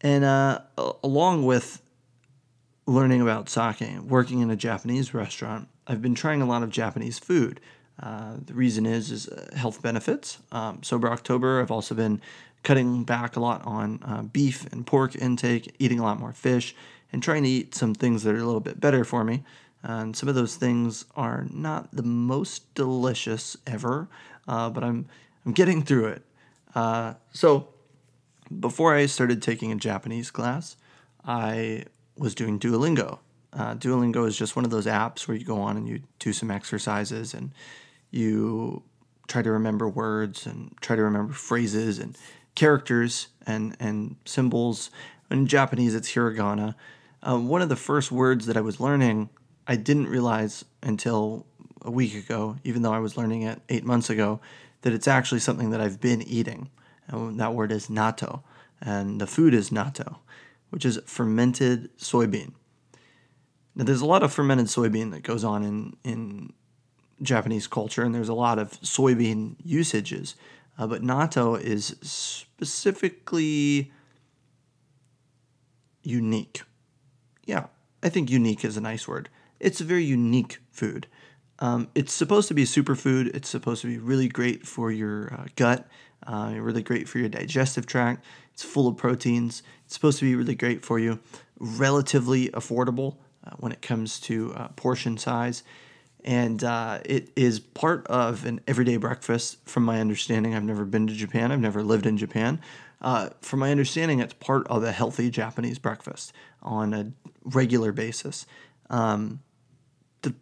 And 0.00 0.24
uh, 0.24 0.60
along 1.04 1.44
with 1.44 1.80
learning 2.86 3.20
about 3.20 3.48
sake, 3.48 4.00
working 4.00 4.40
in 4.40 4.50
a 4.50 4.56
Japanese 4.56 5.14
restaurant, 5.14 5.68
I've 5.86 6.02
been 6.02 6.14
trying 6.14 6.42
a 6.42 6.46
lot 6.46 6.62
of 6.62 6.70
Japanese 6.70 7.18
food. 7.18 7.60
Uh, 8.00 8.36
the 8.44 8.54
reason 8.54 8.86
is 8.86 9.10
is 9.10 9.28
uh, 9.28 9.50
health 9.56 9.82
benefits. 9.82 10.38
Um, 10.50 10.82
Sober 10.82 11.08
October, 11.08 11.60
I've 11.60 11.70
also 11.70 11.94
been 11.94 12.20
cutting 12.62 13.04
back 13.04 13.36
a 13.36 13.40
lot 13.40 13.64
on 13.64 14.00
uh, 14.04 14.22
beef 14.22 14.70
and 14.72 14.86
pork 14.86 15.14
intake, 15.16 15.74
eating 15.78 15.98
a 15.98 16.02
lot 16.02 16.18
more 16.18 16.32
fish, 16.32 16.74
and 17.12 17.22
trying 17.22 17.42
to 17.42 17.48
eat 17.48 17.74
some 17.74 17.94
things 17.94 18.22
that 18.22 18.34
are 18.34 18.38
a 18.38 18.44
little 18.44 18.60
bit 18.60 18.80
better 18.80 19.04
for 19.04 19.24
me. 19.24 19.44
And 19.82 20.16
some 20.16 20.28
of 20.28 20.34
those 20.34 20.56
things 20.56 21.04
are 21.16 21.46
not 21.50 21.94
the 21.94 22.04
most 22.04 22.72
delicious 22.74 23.56
ever, 23.66 24.08
uh, 24.46 24.70
but 24.70 24.84
I'm 24.84 25.06
I'm 25.44 25.52
getting 25.52 25.82
through 25.82 26.06
it. 26.06 26.22
Uh, 26.74 27.14
so 27.32 27.68
before 28.60 28.94
I 28.94 29.06
started 29.06 29.42
taking 29.42 29.72
a 29.72 29.76
Japanese 29.76 30.30
class, 30.30 30.76
I 31.24 31.84
was 32.16 32.34
doing 32.34 32.58
Duolingo. 32.58 33.18
Uh, 33.52 33.74
Duolingo 33.74 34.26
is 34.26 34.36
just 34.36 34.56
one 34.56 34.64
of 34.64 34.70
those 34.70 34.86
apps 34.86 35.28
where 35.28 35.36
you 35.36 35.44
go 35.44 35.60
on 35.60 35.76
and 35.76 35.88
you 35.88 36.00
do 36.18 36.32
some 36.32 36.50
exercises 36.50 37.34
and 37.34 37.52
you 38.10 38.82
try 39.28 39.42
to 39.42 39.50
remember 39.50 39.88
words 39.88 40.46
and 40.46 40.74
try 40.80 40.96
to 40.96 41.02
remember 41.02 41.32
phrases 41.32 41.98
and 41.98 42.16
characters 42.54 43.28
and, 43.46 43.76
and 43.78 44.16
symbols. 44.24 44.90
In 45.30 45.46
Japanese, 45.46 45.94
it's 45.94 46.12
hiragana. 46.12 46.74
Uh, 47.22 47.38
one 47.38 47.62
of 47.62 47.68
the 47.68 47.76
first 47.76 48.10
words 48.10 48.46
that 48.46 48.56
I 48.56 48.60
was 48.60 48.80
learning, 48.80 49.28
I 49.66 49.76
didn't 49.76 50.08
realize 50.08 50.64
until 50.82 51.46
a 51.82 51.90
week 51.90 52.14
ago, 52.14 52.56
even 52.64 52.82
though 52.82 52.92
I 52.92 52.98
was 52.98 53.16
learning 53.16 53.42
it 53.42 53.60
eight 53.68 53.84
months 53.84 54.10
ago, 54.10 54.40
that 54.82 54.92
it's 54.92 55.08
actually 55.08 55.40
something 55.40 55.70
that 55.70 55.80
I've 55.80 56.00
been 56.00 56.22
eating. 56.22 56.70
And 57.08 57.38
that 57.40 57.54
word 57.54 57.72
is 57.72 57.88
natto. 57.88 58.42
And 58.80 59.20
the 59.20 59.26
food 59.26 59.54
is 59.54 59.70
natto, 59.70 60.16
which 60.70 60.84
is 60.84 60.98
fermented 61.06 61.96
soybean. 61.98 62.52
Now, 63.74 63.84
there's 63.84 64.00
a 64.00 64.06
lot 64.06 64.22
of 64.22 64.32
fermented 64.32 64.66
soybean 64.66 65.12
that 65.12 65.22
goes 65.22 65.44
on 65.44 65.62
in, 65.62 65.96
in 66.04 66.52
Japanese 67.22 67.66
culture, 67.66 68.02
and 68.02 68.14
there's 68.14 68.28
a 68.28 68.34
lot 68.34 68.58
of 68.58 68.72
soybean 68.82 69.56
usages. 69.64 70.34
Uh, 70.78 70.86
but 70.86 71.02
natto 71.02 71.60
is 71.60 71.96
specifically 72.02 73.92
unique. 76.02 76.62
Yeah, 77.46 77.66
I 78.02 78.08
think 78.08 78.30
unique 78.30 78.64
is 78.64 78.76
a 78.76 78.80
nice 78.80 79.06
word. 79.06 79.28
It's 79.60 79.80
a 79.80 79.84
very 79.84 80.04
unique 80.04 80.58
food. 80.70 81.06
Um, 81.58 81.88
it's 81.94 82.12
supposed 82.12 82.48
to 82.48 82.54
be 82.54 82.62
a 82.62 82.66
superfood. 82.66 83.34
It's 83.34 83.48
supposed 83.48 83.82
to 83.82 83.86
be 83.86 83.98
really 83.98 84.28
great 84.28 84.66
for 84.66 84.90
your 84.90 85.32
uh, 85.32 85.46
gut, 85.54 85.86
uh, 86.26 86.52
really 86.56 86.82
great 86.82 87.08
for 87.08 87.18
your 87.18 87.28
digestive 87.28 87.86
tract. 87.86 88.24
It's 88.52 88.62
full 88.62 88.88
of 88.88 88.96
proteins. 88.96 89.62
It's 89.84 89.94
supposed 89.94 90.18
to 90.18 90.24
be 90.24 90.34
really 90.34 90.54
great 90.54 90.84
for 90.84 90.98
you. 90.98 91.18
Relatively 91.58 92.48
affordable 92.48 93.16
uh, 93.44 93.50
when 93.58 93.72
it 93.72 93.82
comes 93.82 94.20
to 94.20 94.52
uh, 94.54 94.68
portion 94.68 95.18
size 95.18 95.62
and 96.24 96.62
uh, 96.62 97.00
it 97.04 97.30
is 97.34 97.60
part 97.60 98.06
of 98.06 98.44
an 98.46 98.60
everyday 98.66 98.96
breakfast. 98.96 99.58
From 99.68 99.84
my 99.84 100.00
understanding, 100.00 100.54
I've 100.54 100.62
never 100.62 100.84
been 100.84 101.06
to 101.08 101.14
Japan. 101.14 101.50
I've 101.50 101.60
never 101.60 101.82
lived 101.82 102.06
in 102.06 102.16
Japan. 102.16 102.60
Uh, 103.00 103.30
from 103.40 103.60
my 103.60 103.70
understanding, 103.70 104.20
it's 104.20 104.34
part 104.34 104.66
of 104.68 104.84
a 104.84 104.92
healthy 104.92 105.30
Japanese 105.30 105.78
breakfast 105.78 106.32
on 106.62 106.94
a 106.94 107.12
regular 107.44 107.90
basis. 107.90 108.46
Um, 108.88 109.40
the 110.22 110.34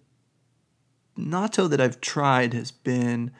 natto 1.18 1.68
that 1.70 1.80
I've 1.80 2.00
tried 2.00 2.52
has 2.52 2.70
been 2.70 3.30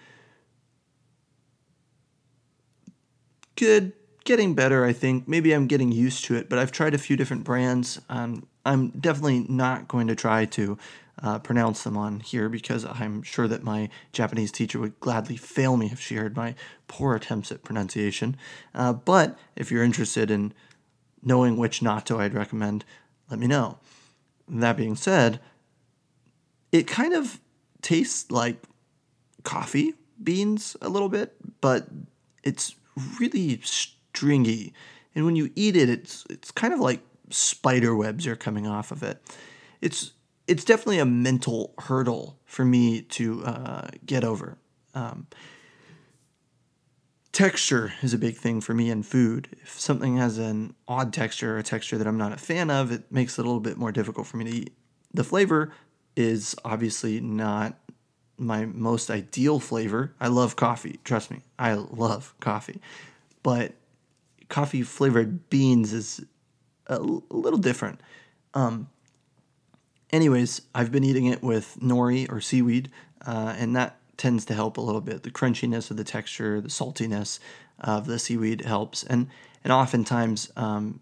good, 3.61 3.93
getting 4.25 4.55
better. 4.55 4.87
I 4.87 4.95
think 4.95 5.29
maybe 5.29 5.53
I'm 5.53 5.67
getting 5.67 5.93
used 5.93 6.25
to 6.25 6.35
it, 6.35 6.49
but 6.49 6.59
I've 6.59 6.73
tried 6.73 6.95
a 6.95 6.99
few 6.99 7.15
different 7.15 7.45
brands. 7.45 8.01
Um, 8.09 8.47
I'm 8.65 8.89
definitely 8.89 9.45
not 9.51 9.87
going 9.87 10.07
to 10.07 10.15
try 10.15 10.47
to 10.47 10.79
uh, 11.23 11.39
pronounce 11.41 11.85
them 11.85 11.95
on 11.95 12.21
here 12.21 12.49
because 12.49 12.87
I'm 12.87 13.23
sure 13.23 13.47
that 13.47 13.63
my 13.63 13.91
Japanese 14.13 14.51
teacher 14.51 14.81
would 14.81 14.99
gladly 15.01 15.37
fail 15.37 15.77
me 15.77 15.91
if 15.93 16.01
she 16.01 16.15
heard 16.15 16.37
my 16.37 16.55
poor 16.89 17.15
attempts 17.15 17.53
at 17.53 17.63
pronunciation. 17.63 18.35
Uh, 18.75 18.95
but 18.95 19.39
if 19.57 19.71
you're 19.71 19.85
interested 19.85 20.31
in 20.31 20.55
knowing 21.23 21.59
which 21.59 21.81
natto 21.81 22.19
I'd 22.19 22.33
recommend, 22.33 22.87
let 23.29 23.39
me 23.39 23.47
know. 23.47 23.79
That 24.49 24.79
being 24.79 24.97
said, 24.97 25.39
it 26.73 26.87
kind 26.87 27.13
of 27.13 27.39
tastes 27.83 28.31
like 28.31 28.57
coffee 29.45 29.93
beans 30.23 30.79
a 30.81 30.89
little 30.89 31.11
bit, 31.11 31.35
but 31.61 31.89
it's 32.43 32.75
really 33.19 33.61
stringy. 33.63 34.73
And 35.15 35.25
when 35.25 35.37
you 35.37 35.51
eat 35.55 35.77
it, 35.77 35.89
it's 35.89 36.25
it's 36.31 36.51
kind 36.51 36.73
of 36.73 36.81
like 36.81 37.01
spider 37.31 37.95
webs 37.95 38.27
are 38.27 38.37
coming 38.37 38.67
off 38.67 38.91
of 38.91 39.03
it. 39.03 39.23
It's 39.81 40.13
it's 40.47 40.65
definitely 40.65 40.99
a 40.99 41.07
mental 41.07 41.75
hurdle 41.79 42.39
for 42.45 42.65
me 42.65 43.03
to 43.03 43.45
uh, 43.45 43.89
get 44.05 44.25
over. 44.25 44.59
Um, 44.95 45.29
texture 47.33 47.93
is 48.03 48.13
a 48.13 48.19
big 48.19 48.37
thing 48.37 48.61
for 48.61 48.75
me 48.75 48.91
in 48.91 49.03
food. 49.03 49.49
If 49.63 49.79
something 49.79 50.17
has 50.17 50.39
an 50.39 50.75
odd 50.89 51.13
texture 51.13 51.55
or 51.55 51.59
a 51.59 51.63
texture 51.63 51.99
that 51.99 52.07
I'm 52.07 52.19
not 52.19 52.33
a 52.33 52.37
fan 52.37 52.71
of, 52.71 52.91
it 52.91 53.13
makes 53.13 53.39
it 53.39 53.43
a 53.43 53.45
little 53.45 53.61
bit 53.61 53.77
more 53.77 53.93
difficult 53.93 54.27
for 54.27 54.37
me 54.37 54.45
to 54.45 54.51
eat. 54.51 54.73
The 55.15 55.25
flavor 55.25 55.73
is 56.17 56.57
obviously 56.65 57.21
not 57.21 57.79
my 58.41 58.65
most 58.65 59.11
ideal 59.11 59.61
flavor. 59.61 60.13
I 60.21 60.29
love 60.29 60.57
coffee, 60.57 60.99
trust 61.05 61.31
me. 61.31 61.41
I 61.59 61.75
love 61.75 62.35
coffee. 62.41 62.81
But 63.43 63.75
coffee 64.49 64.83
flavored 64.83 65.49
beans 65.51 65.93
is 65.93 66.25
a, 66.87 66.99
little 66.99 67.59
different. 67.59 68.01
Um, 68.55 68.89
anyways, 70.13 70.63
I've 70.75 70.91
been 70.91 71.05
eating 71.05 71.27
it 71.27 71.43
with 71.43 71.77
nori 71.81 72.31
or 72.31 72.41
seaweed, 72.41 72.91
uh, 73.25 73.55
and 73.57 73.77
that 73.77 73.97
tends 74.17 74.45
to 74.47 74.55
help 74.55 74.77
a 74.77 74.81
little 74.81 75.01
bit. 75.01 75.23
The 75.23 75.31
crunchiness 75.31 75.91
of 75.91 75.97
the 75.97 76.05
texture, 76.05 76.61
the 76.61 76.69
saltiness 76.69 77.39
of 77.79 78.07
the 78.07 78.19
seaweed 78.19 78.63
helps, 78.63 79.05
and 79.05 79.29
and 79.63 79.73
oftentimes 79.73 80.51
um, 80.57 81.01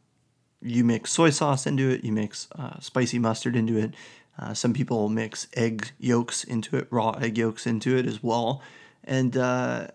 you 0.60 0.84
mix 0.84 1.10
soy 1.12 1.30
sauce 1.30 1.66
into 1.66 1.88
it, 1.90 2.04
you 2.04 2.12
mix 2.12 2.48
uh, 2.56 2.78
spicy 2.80 3.18
mustard 3.18 3.56
into 3.56 3.76
it. 3.76 3.94
Uh, 4.38 4.54
some 4.54 4.72
people 4.72 5.08
mix 5.08 5.48
egg 5.54 5.90
yolks 5.98 6.44
into 6.44 6.76
it, 6.76 6.86
raw 6.90 7.10
egg 7.12 7.36
yolks 7.36 7.66
into 7.66 7.96
it 7.96 8.06
as 8.06 8.22
well, 8.22 8.62
and 9.04 9.36
uh, 9.36 9.88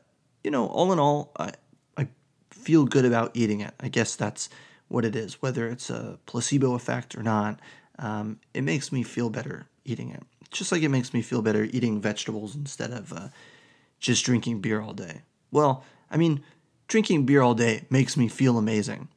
you 0.44 0.52
know, 0.52 0.68
all 0.68 0.92
in 0.92 1.00
all, 1.00 1.32
I 1.38 1.52
I 1.98 2.08
feel 2.50 2.86
good 2.86 3.06
about 3.06 3.32
eating 3.34 3.62
it. 3.62 3.74
I 3.80 3.88
guess 3.88 4.16
that's 4.16 4.50
what 4.90 5.06
it 5.06 5.16
is, 5.16 5.42
whether 5.42 5.68
it's 5.68 5.90
a 5.90 6.20
placebo 6.26 6.74
effect 6.74 7.16
or 7.16 7.24
not. 7.24 7.60
Um, 8.00 8.40
it 8.54 8.64
makes 8.64 8.92
me 8.92 9.04
feel 9.04 9.30
better 9.30 9.68
eating 9.86 10.10
it, 10.10 10.24
just 10.52 10.72
like 10.72 10.82
it 10.82 10.90
makes 10.90 11.14
me 11.14 11.22
feel 11.22 11.42
better 11.42 11.64
eating 11.64 12.02
vegetables 12.02 12.56
instead 12.56 12.92
of 12.92 13.14
uh, 13.14 13.30
just 14.00 14.26
drinking 14.26 14.60
beer 14.60 14.82
all 14.82 14.94
day. 14.94 15.22
Well, 15.52 15.86
I 16.12 16.18
mean, 16.18 16.44
drinking 16.88 17.26
beer 17.26 17.42
all 17.42 17.54
day 17.54 17.86
makes 17.90 18.18
me 18.18 18.28
feel 18.28 18.58
amazing 18.58 19.08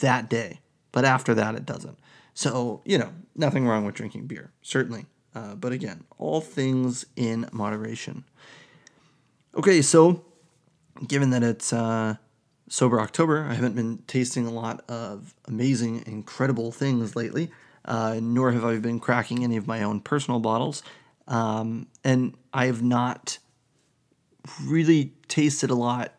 that 0.00 0.28
day, 0.28 0.60
but 0.92 1.04
after 1.04 1.34
that, 1.34 1.54
it 1.54 1.66
doesn't. 1.66 1.98
So, 2.36 2.82
you 2.84 2.98
know, 2.98 3.14
nothing 3.34 3.66
wrong 3.66 3.86
with 3.86 3.94
drinking 3.94 4.26
beer, 4.26 4.52
certainly. 4.60 5.06
Uh, 5.34 5.54
but 5.54 5.72
again, 5.72 6.04
all 6.18 6.42
things 6.42 7.06
in 7.16 7.48
moderation. 7.50 8.24
Okay, 9.56 9.80
so 9.80 10.22
given 11.08 11.30
that 11.30 11.42
it's 11.42 11.72
uh, 11.72 12.16
sober 12.68 13.00
October, 13.00 13.46
I 13.48 13.54
haven't 13.54 13.74
been 13.74 14.02
tasting 14.06 14.46
a 14.46 14.50
lot 14.50 14.84
of 14.86 15.34
amazing, 15.48 16.04
incredible 16.06 16.72
things 16.72 17.16
lately, 17.16 17.50
uh, 17.86 18.20
nor 18.22 18.52
have 18.52 18.66
I 18.66 18.76
been 18.80 19.00
cracking 19.00 19.42
any 19.42 19.56
of 19.56 19.66
my 19.66 19.82
own 19.82 20.00
personal 20.00 20.38
bottles. 20.38 20.82
Um, 21.26 21.86
and 22.04 22.36
I 22.52 22.66
have 22.66 22.82
not 22.82 23.38
really 24.62 25.14
tasted 25.26 25.70
a 25.70 25.74
lot 25.74 26.12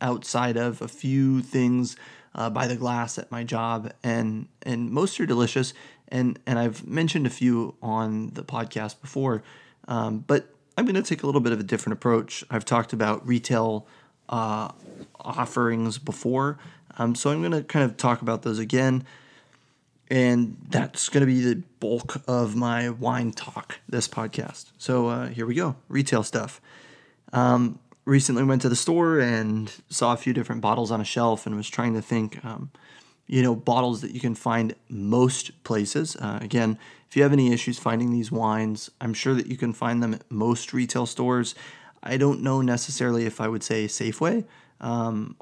outside 0.00 0.56
of 0.56 0.80
a 0.80 0.86
few 0.86 1.42
things 1.42 1.96
uh, 2.36 2.50
by 2.50 2.66
the 2.68 2.76
glass 2.76 3.18
at 3.18 3.32
my 3.32 3.42
job, 3.42 3.92
and 4.04 4.46
and 4.62 4.90
most 4.90 5.18
are 5.18 5.26
delicious. 5.26 5.74
And 6.08 6.38
and 6.46 6.58
I've 6.58 6.86
mentioned 6.86 7.26
a 7.26 7.30
few 7.30 7.74
on 7.82 8.30
the 8.34 8.44
podcast 8.44 9.00
before, 9.00 9.42
um, 9.88 10.20
but 10.26 10.46
I'm 10.76 10.84
going 10.84 10.94
to 10.94 11.02
take 11.02 11.22
a 11.22 11.26
little 11.26 11.40
bit 11.40 11.52
of 11.52 11.58
a 11.58 11.64
different 11.64 11.94
approach. 11.94 12.44
I've 12.50 12.64
talked 12.64 12.92
about 12.92 13.26
retail 13.26 13.88
uh, 14.28 14.70
offerings 15.18 15.98
before, 15.98 16.58
um, 16.98 17.14
so 17.14 17.30
I'm 17.30 17.40
going 17.40 17.52
to 17.52 17.62
kind 17.62 17.84
of 17.84 17.96
talk 17.96 18.22
about 18.22 18.42
those 18.42 18.58
again. 18.60 19.04
And 20.08 20.56
that's 20.68 21.08
going 21.08 21.22
to 21.22 21.26
be 21.26 21.40
the 21.40 21.62
bulk 21.80 22.22
of 22.28 22.54
my 22.54 22.90
wine 22.90 23.32
talk 23.32 23.80
this 23.88 24.06
podcast. 24.06 24.66
So 24.78 25.08
uh, 25.08 25.26
here 25.26 25.46
we 25.46 25.56
go 25.56 25.74
retail 25.88 26.22
stuff. 26.22 26.60
Um, 27.32 27.80
recently 28.06 28.44
went 28.44 28.62
to 28.62 28.68
the 28.68 28.76
store 28.76 29.18
and 29.18 29.70
saw 29.90 30.14
a 30.14 30.16
few 30.16 30.32
different 30.32 30.62
bottles 30.62 30.90
on 30.90 31.00
a 31.00 31.04
shelf 31.04 31.44
and 31.44 31.56
was 31.56 31.68
trying 31.68 31.92
to 31.92 32.00
think, 32.00 32.42
um, 32.44 32.70
you 33.26 33.42
know, 33.42 33.54
bottles 33.54 34.00
that 34.00 34.12
you 34.12 34.20
can 34.20 34.34
find 34.34 34.74
most 34.88 35.62
places. 35.64 36.16
Uh, 36.16 36.38
again, 36.40 36.78
if 37.10 37.16
you 37.16 37.22
have 37.24 37.32
any 37.32 37.52
issues 37.52 37.78
finding 37.78 38.10
these 38.10 38.32
wines, 38.32 38.90
I'm 39.00 39.12
sure 39.12 39.34
that 39.34 39.48
you 39.48 39.56
can 39.56 39.72
find 39.72 40.02
them 40.02 40.14
at 40.14 40.30
most 40.30 40.72
retail 40.72 41.04
stores. 41.04 41.54
I 42.02 42.16
don't 42.16 42.42
know 42.42 42.62
necessarily 42.62 43.26
if 43.26 43.40
I 43.40 43.48
would 43.48 43.64
say 43.64 43.86
Safeway 43.86 44.44
um, 44.80 45.36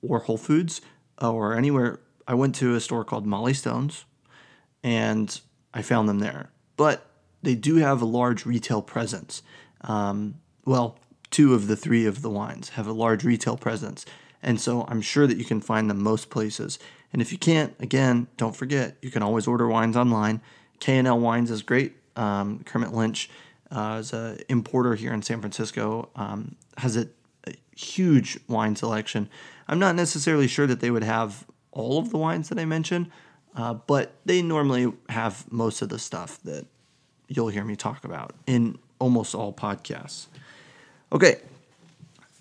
or 0.00 0.20
Whole 0.20 0.38
Foods 0.38 0.80
or 1.20 1.54
anywhere. 1.54 2.00
I 2.26 2.34
went 2.34 2.54
to 2.56 2.74
a 2.74 2.80
store 2.80 3.04
called 3.04 3.26
Mollie 3.26 3.54
Stone's 3.54 4.06
and 4.82 5.38
I 5.74 5.82
found 5.82 6.08
them 6.08 6.20
there. 6.20 6.50
But 6.76 7.06
they 7.42 7.54
do 7.54 7.76
have 7.76 8.00
a 8.00 8.06
large 8.06 8.46
retail 8.46 8.80
presence. 8.80 9.42
Um, 9.82 10.36
well, 10.64 10.98
two 11.36 11.52
of 11.52 11.66
the 11.66 11.76
three 11.76 12.06
of 12.06 12.22
the 12.22 12.30
wines 12.30 12.70
have 12.70 12.86
a 12.86 12.92
large 12.92 13.22
retail 13.22 13.58
presence. 13.58 14.06
And 14.42 14.58
so 14.58 14.86
I'm 14.88 15.02
sure 15.02 15.26
that 15.26 15.36
you 15.36 15.44
can 15.44 15.60
find 15.60 15.90
them 15.90 16.02
most 16.02 16.30
places. 16.30 16.78
And 17.12 17.20
if 17.20 17.30
you 17.30 17.36
can't, 17.36 17.74
again, 17.78 18.28
don't 18.38 18.56
forget, 18.56 18.96
you 19.02 19.10
can 19.10 19.22
always 19.22 19.46
order 19.46 19.68
wines 19.68 19.98
online. 19.98 20.40
K&L 20.80 21.20
Wines 21.20 21.50
is 21.50 21.60
great. 21.60 21.94
Um, 22.16 22.60
Kermit 22.64 22.94
Lynch 22.94 23.28
uh, 23.70 23.98
is 24.00 24.14
an 24.14 24.38
importer 24.48 24.94
here 24.94 25.12
in 25.12 25.20
San 25.20 25.40
Francisco, 25.40 26.08
um, 26.16 26.56
has 26.78 26.96
a, 26.96 27.06
a 27.46 27.52
huge 27.76 28.38
wine 28.48 28.74
selection. 28.74 29.28
I'm 29.68 29.78
not 29.78 29.94
necessarily 29.94 30.48
sure 30.48 30.66
that 30.66 30.80
they 30.80 30.90
would 30.90 31.04
have 31.04 31.44
all 31.70 31.98
of 31.98 32.08
the 32.08 32.16
wines 32.16 32.48
that 32.48 32.58
I 32.58 32.64
mentioned, 32.64 33.10
uh, 33.54 33.74
but 33.74 34.14
they 34.24 34.40
normally 34.40 34.90
have 35.10 35.44
most 35.52 35.82
of 35.82 35.90
the 35.90 35.98
stuff 35.98 36.40
that 36.44 36.64
you'll 37.28 37.48
hear 37.48 37.64
me 37.64 37.76
talk 37.76 38.04
about 38.04 38.32
in 38.46 38.78
almost 38.98 39.34
all 39.34 39.52
podcasts. 39.52 40.28
Okay, 41.16 41.36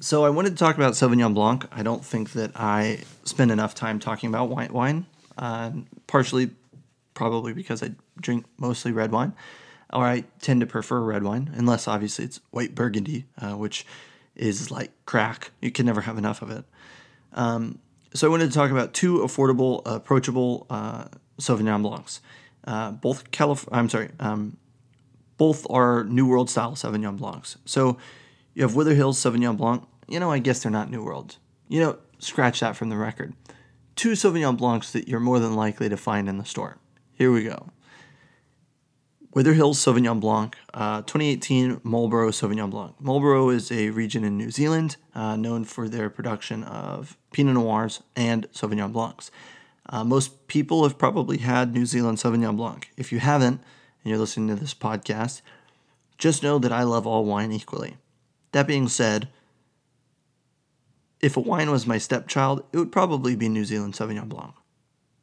so 0.01 0.25
I 0.25 0.29
wanted 0.29 0.49
to 0.49 0.55
talk 0.57 0.75
about 0.75 0.95
Sauvignon 0.95 1.33
Blanc. 1.33 1.65
I 1.71 1.81
don't 1.81 2.03
think 2.03 2.33
that 2.33 2.51
I 2.55 3.03
spend 3.23 3.49
enough 3.49 3.73
time 3.73 3.99
talking 3.99 4.27
about 4.27 4.49
white 4.49 4.71
wine, 4.71 5.05
uh, 5.37 5.71
partially 6.07 6.49
probably 7.13 7.53
because 7.53 7.81
I 7.81 7.91
drink 8.19 8.45
mostly 8.57 8.91
red 8.91 9.13
wine, 9.13 9.31
or 9.93 10.03
I 10.03 10.25
tend 10.41 10.59
to 10.59 10.65
prefer 10.65 10.99
red 10.99 11.23
wine, 11.23 11.53
unless 11.55 11.87
obviously 11.87 12.25
it's 12.25 12.41
white 12.51 12.75
Burgundy, 12.75 13.27
uh, 13.41 13.53
which 13.53 13.85
is 14.35 14.69
like 14.69 14.91
crack. 15.05 15.51
You 15.61 15.71
can 15.71 15.85
never 15.85 16.01
have 16.01 16.17
enough 16.17 16.41
of 16.41 16.51
it. 16.51 16.65
Um, 17.31 17.79
so 18.13 18.27
I 18.27 18.29
wanted 18.29 18.51
to 18.51 18.53
talk 18.53 18.71
about 18.71 18.93
two 18.93 19.19
affordable, 19.19 19.83
approachable 19.85 20.67
uh, 20.69 21.05
Sauvignon 21.39 21.81
Blancs. 21.81 22.19
Uh, 22.65 22.91
both 22.91 23.31
Calif- 23.31 23.69
I'm 23.71 23.87
sorry, 23.87 24.09
um, 24.19 24.57
both 25.37 25.65
are 25.69 26.03
New 26.03 26.27
World 26.27 26.49
style 26.49 26.73
Sauvignon 26.73 27.15
Blancs. 27.15 27.55
So 27.63 27.95
you 28.55 28.63
have 28.63 28.75
Wither 28.75 28.95
Hills 28.95 29.19
Sauvignon 29.19 29.57
Blanc. 29.57 29.83
You 30.07 30.19
know, 30.19 30.31
I 30.31 30.39
guess 30.39 30.63
they're 30.63 30.71
not 30.71 30.89
New 30.89 31.03
World. 31.03 31.37
You 31.67 31.81
know, 31.81 31.97
scratch 32.19 32.61
that 32.61 32.75
from 32.75 32.89
the 32.89 32.97
record. 32.97 33.33
Two 33.95 34.13
Sauvignon 34.13 34.57
Blancs 34.57 34.91
that 34.93 35.07
you're 35.07 35.19
more 35.19 35.39
than 35.39 35.55
likely 35.55 35.89
to 35.89 35.97
find 35.97 36.27
in 36.27 36.37
the 36.37 36.45
store. 36.45 36.77
Here 37.13 37.31
we 37.31 37.43
go. 37.43 37.69
Wither 39.33 39.53
Hills 39.53 39.83
Sauvignon 39.83 40.21
Blanc, 40.21 40.55
uh, 40.73 41.01
2018 41.01 41.81
Marlborough 41.83 42.31
Sauvignon 42.31 42.71
Blanc. 42.71 42.95
Marlborough 43.01 43.49
is 43.49 43.69
a 43.69 43.89
region 43.89 44.23
in 44.23 44.37
New 44.37 44.49
Zealand 44.49 44.95
uh, 45.13 45.35
known 45.35 45.65
for 45.65 45.89
their 45.89 46.09
production 46.09 46.63
of 46.63 47.17
Pinot 47.33 47.55
Noirs 47.55 48.01
and 48.15 48.49
Sauvignon 48.53 48.93
Blancs. 48.93 49.31
Uh, 49.89 50.05
most 50.05 50.47
people 50.47 50.83
have 50.83 50.97
probably 50.97 51.39
had 51.39 51.73
New 51.73 51.85
Zealand 51.85 52.17
Sauvignon 52.17 52.55
Blanc. 52.55 52.89
If 52.95 53.11
you 53.11 53.19
haven't, 53.19 53.55
and 53.55 54.09
you're 54.09 54.17
listening 54.17 54.47
to 54.47 54.55
this 54.55 54.73
podcast, 54.73 55.41
just 56.17 56.41
know 56.41 56.57
that 56.59 56.71
I 56.71 56.83
love 56.83 57.05
all 57.05 57.25
wine 57.25 57.51
equally. 57.51 57.97
That 58.55 58.67
being 58.67 58.87
said, 58.87 59.27
if 61.19 61.35
a 61.35 61.41
wine 61.41 61.69
was 61.71 61.85
my 61.85 61.97
stepchild, 61.97 62.63
it 62.71 62.77
would 62.77 62.89
probably 62.89 63.35
be 63.35 63.49
New 63.49 63.65
Zealand 63.65 63.95
Sauvignon 63.95 64.29
Blanc. 64.29 64.53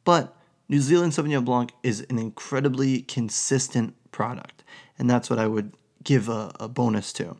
But 0.03 0.37
New 0.69 0.79
Zealand 0.79 1.13
Sauvignon 1.13 1.43
Blanc 1.43 1.71
is 1.81 2.05
an 2.11 2.19
incredibly 2.19 3.01
consistent 3.01 3.95
product, 4.11 4.63
and 4.99 5.09
that's 5.09 5.31
what 5.31 5.39
I 5.39 5.47
would 5.47 5.73
give 6.03 6.29
a, 6.29 6.51
a, 6.59 6.67
bonus 6.67 7.11
to. 7.13 7.37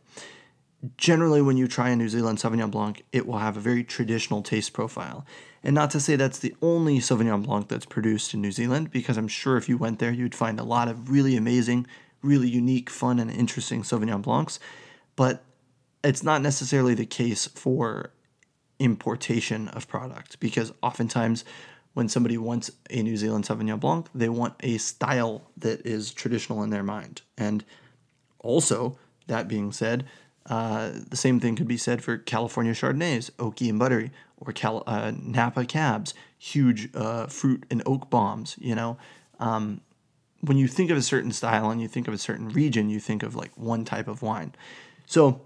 Generally, 0.96 1.42
when 1.42 1.56
you 1.56 1.68
try 1.68 1.90
a 1.90 1.96
New 1.96 2.08
Zealand 2.08 2.38
Sauvignon 2.38 2.72
Blanc, 2.72 3.04
it 3.12 3.24
will 3.24 3.38
have 3.38 3.56
a 3.56 3.60
very 3.60 3.84
traditional 3.84 4.42
taste 4.42 4.72
profile. 4.72 5.24
And 5.62 5.76
not 5.76 5.92
to 5.92 6.00
say 6.00 6.16
that's 6.16 6.40
the 6.40 6.56
only 6.60 6.98
Sauvignon 6.98 7.44
Blanc 7.44 7.68
that's 7.68 7.86
produced 7.86 8.34
in 8.34 8.40
New 8.40 8.50
Zealand, 8.50 8.90
because 8.90 9.16
I'm 9.16 9.28
sure 9.28 9.56
if 9.56 9.68
you 9.68 9.78
went 9.78 10.00
there, 10.00 10.10
you'd 10.10 10.34
find 10.34 10.58
a 10.58 10.64
lot 10.64 10.88
of 10.88 11.08
really 11.08 11.36
amazing, 11.36 11.86
really 12.20 12.48
unique, 12.48 12.90
fun, 12.90 13.20
and 13.20 13.30
interesting 13.30 13.82
Sauvignon 13.82 14.22
Blancs. 14.22 14.58
But 15.14 15.44
it's 16.04 16.22
not 16.22 16.42
necessarily 16.42 16.94
the 16.94 17.06
case 17.06 17.46
for 17.46 18.10
importation 18.78 19.68
of 19.68 19.88
product 19.88 20.38
because 20.38 20.72
oftentimes 20.82 21.44
when 21.94 22.08
somebody 22.08 22.36
wants 22.36 22.70
a 22.90 23.02
New 23.02 23.16
Zealand 23.16 23.44
Sauvignon 23.44 23.80
Blanc, 23.80 24.08
they 24.14 24.28
want 24.28 24.54
a 24.60 24.78
style 24.78 25.50
that 25.56 25.86
is 25.86 26.12
traditional 26.12 26.62
in 26.62 26.70
their 26.70 26.82
mind. 26.82 27.22
And 27.38 27.64
also, 28.40 28.98
that 29.28 29.48
being 29.48 29.72
said, 29.72 30.04
uh, 30.46 30.90
the 31.08 31.16
same 31.16 31.40
thing 31.40 31.56
could 31.56 31.68
be 31.68 31.78
said 31.78 32.02
for 32.02 32.18
California 32.18 32.74
Chardonnays, 32.74 33.30
oaky 33.38 33.70
and 33.70 33.78
buttery, 33.78 34.10
or 34.36 34.52
Cal- 34.52 34.82
uh, 34.86 35.12
Napa 35.18 35.64
Cabs, 35.64 36.12
huge 36.36 36.90
uh, 36.94 37.26
fruit 37.28 37.64
and 37.70 37.82
oak 37.86 38.10
bombs. 38.10 38.56
You 38.58 38.74
know, 38.74 38.98
um, 39.38 39.80
when 40.42 40.58
you 40.58 40.68
think 40.68 40.90
of 40.90 40.98
a 40.98 41.02
certain 41.02 41.32
style 41.32 41.70
and 41.70 41.80
you 41.80 41.88
think 41.88 42.08
of 42.08 42.12
a 42.12 42.18
certain 42.18 42.48
region, 42.48 42.90
you 42.90 43.00
think 43.00 43.22
of 43.22 43.34
like 43.34 43.56
one 43.56 43.84
type 43.84 44.08
of 44.08 44.20
wine. 44.20 44.54
So 45.06 45.40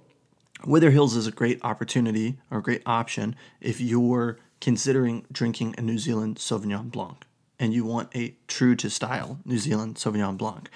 Wither 0.65 0.91
Hills 0.91 1.17
is 1.17 1.27
a 1.27 1.33
great 1.33 1.61
opportunity 1.63 2.39
or 2.51 2.59
a 2.59 2.63
great 2.63 2.83
option 2.85 3.37
if 3.61 3.81
you're 3.81 4.39
considering 4.61 5.25
drinking 5.31 5.75
a 5.79 5.83
New 5.83 5.99
Zealand 5.99 6.37
Sauvignon 6.37 6.91
Blanc 6.91 7.25
and 7.59 7.73
you 7.73 7.85
want 7.85 8.15
a 8.15 8.35
true 8.47 8.75
to 8.77 8.91
style 8.91 9.39
New 9.45 9.59
Zealand 9.59 9.97
Sauvignon 9.97 10.37
Blanc. 10.37 10.69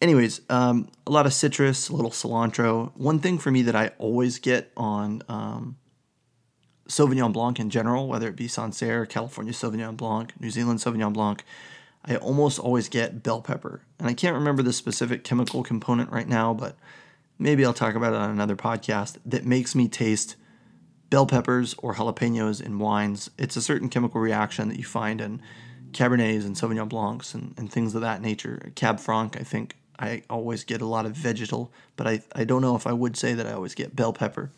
Anyways, 0.00 0.42
um, 0.48 0.88
a 1.06 1.10
lot 1.10 1.26
of 1.26 1.32
citrus, 1.32 1.88
a 1.88 1.94
little 1.94 2.10
cilantro. 2.10 2.92
One 2.94 3.18
thing 3.18 3.38
for 3.38 3.50
me 3.50 3.62
that 3.62 3.74
I 3.74 3.90
always 3.98 4.38
get 4.38 4.70
on 4.76 5.22
um, 5.28 5.76
Sauvignon 6.88 7.32
Blanc 7.32 7.58
in 7.58 7.68
general, 7.68 8.06
whether 8.06 8.28
it 8.28 8.36
be 8.36 8.48
Sancerre, 8.48 9.06
California 9.06 9.52
Sauvignon 9.52 9.96
Blanc, 9.96 10.32
New 10.40 10.50
Zealand 10.50 10.78
Sauvignon 10.78 11.12
Blanc, 11.12 11.44
I 12.04 12.16
almost 12.16 12.58
always 12.58 12.88
get 12.88 13.22
bell 13.22 13.42
pepper. 13.42 13.82
And 13.98 14.08
I 14.08 14.14
can't 14.14 14.34
remember 14.34 14.62
the 14.62 14.72
specific 14.72 15.24
chemical 15.24 15.62
component 15.62 16.10
right 16.10 16.28
now, 16.28 16.54
but 16.54 16.76
maybe 17.38 17.64
I'll 17.64 17.74
talk 17.74 17.94
about 17.94 18.12
it 18.12 18.18
on 18.18 18.30
another 18.30 18.56
podcast 18.56 19.18
that 19.24 19.44
makes 19.44 19.74
me 19.74 19.88
taste 19.88 20.36
bell 21.10 21.26
peppers 21.26 21.74
or 21.78 21.94
jalapenos 21.94 22.60
in 22.60 22.78
wines. 22.78 23.30
It's 23.38 23.56
a 23.56 23.62
certain 23.62 23.88
chemical 23.88 24.20
reaction 24.20 24.68
that 24.68 24.78
you 24.78 24.84
find 24.84 25.20
in 25.20 25.40
Cabernets 25.92 26.44
and 26.44 26.54
Sauvignon 26.54 26.88
Blancs 26.88 27.34
and, 27.34 27.54
and 27.56 27.72
things 27.72 27.94
of 27.94 28.02
that 28.02 28.20
nature. 28.20 28.72
Cab 28.74 29.00
Franc, 29.00 29.36
I 29.40 29.42
think 29.42 29.76
I 29.98 30.22
always 30.28 30.64
get 30.64 30.82
a 30.82 30.86
lot 30.86 31.06
of 31.06 31.12
vegetal, 31.12 31.72
but 31.96 32.06
I, 32.06 32.22
I 32.34 32.44
don't 32.44 32.62
know 32.62 32.76
if 32.76 32.86
I 32.86 32.92
would 32.92 33.16
say 33.16 33.34
that 33.34 33.46
I 33.46 33.52
always 33.52 33.74
get 33.74 33.96
bell 33.96 34.12
pepper. 34.12 34.50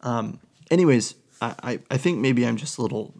Um, 0.00 0.40
anyways, 0.70 1.14
I, 1.40 1.80
I 1.90 1.96
think 1.98 2.18
maybe 2.18 2.46
I'm 2.46 2.56
just 2.56 2.78
a 2.78 2.82
little 2.82 3.14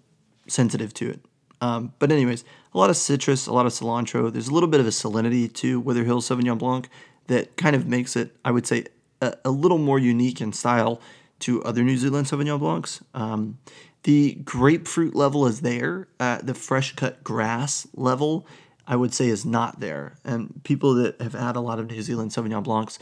sensitive 0.49 0.95
to 0.95 1.11
it. 1.11 1.21
Um, 1.61 1.93
but 1.99 2.11
anyways, 2.13 2.45
a 2.75 2.79
lot 2.79 2.91
of 2.91 2.97
citrus, 2.97 3.47
a 3.47 3.53
lot 3.53 3.67
of 3.67 3.73
cilantro. 3.73 4.33
There's 4.33 4.49
a 4.49 4.55
little 4.55 4.69
bit 4.69 4.81
of 4.81 4.87
a 4.87 4.91
salinity 4.91 5.53
to 5.55 5.81
Witherhill 5.81 6.21
Sauvignon 6.21 6.59
Blanc 6.59 6.89
that 7.29 7.57
kind 7.57 7.77
of 7.77 7.87
makes 7.87 8.17
it, 8.17 8.37
I 8.45 8.51
would 8.51 8.67
say, 8.67 8.87
a, 9.21 9.35
a 9.45 9.51
little 9.51 9.79
more 9.79 9.99
unique 9.99 10.41
in 10.41 10.53
style 10.53 11.01
to 11.41 11.63
other 11.65 11.83
New 11.83 11.97
Zealand 11.97 12.27
Sauvignon 12.27 12.59
Blancs. 12.59 13.03
Um, 13.15 13.59
the 14.05 14.35
grapefruit 14.45 15.15
level 15.15 15.47
is 15.47 15.61
there. 15.61 16.09
Uh, 16.21 16.39
the 16.43 16.55
fresh 16.55 16.95
cut 16.95 17.25
grass 17.25 17.87
level, 17.95 18.47
I 18.87 18.97
would 18.97 19.13
say, 19.13 19.27
is 19.27 19.45
not 19.45 19.81
there. 19.81 20.17
And 20.25 20.63
people 20.65 20.95
that 20.95 21.21
have 21.21 21.33
had 21.35 21.57
a 21.57 21.61
lot 21.61 21.79
of 21.79 21.91
New 21.91 22.01
Zealand 22.03 22.31
Sauvignon 22.31 22.63
Blancs 22.63 22.99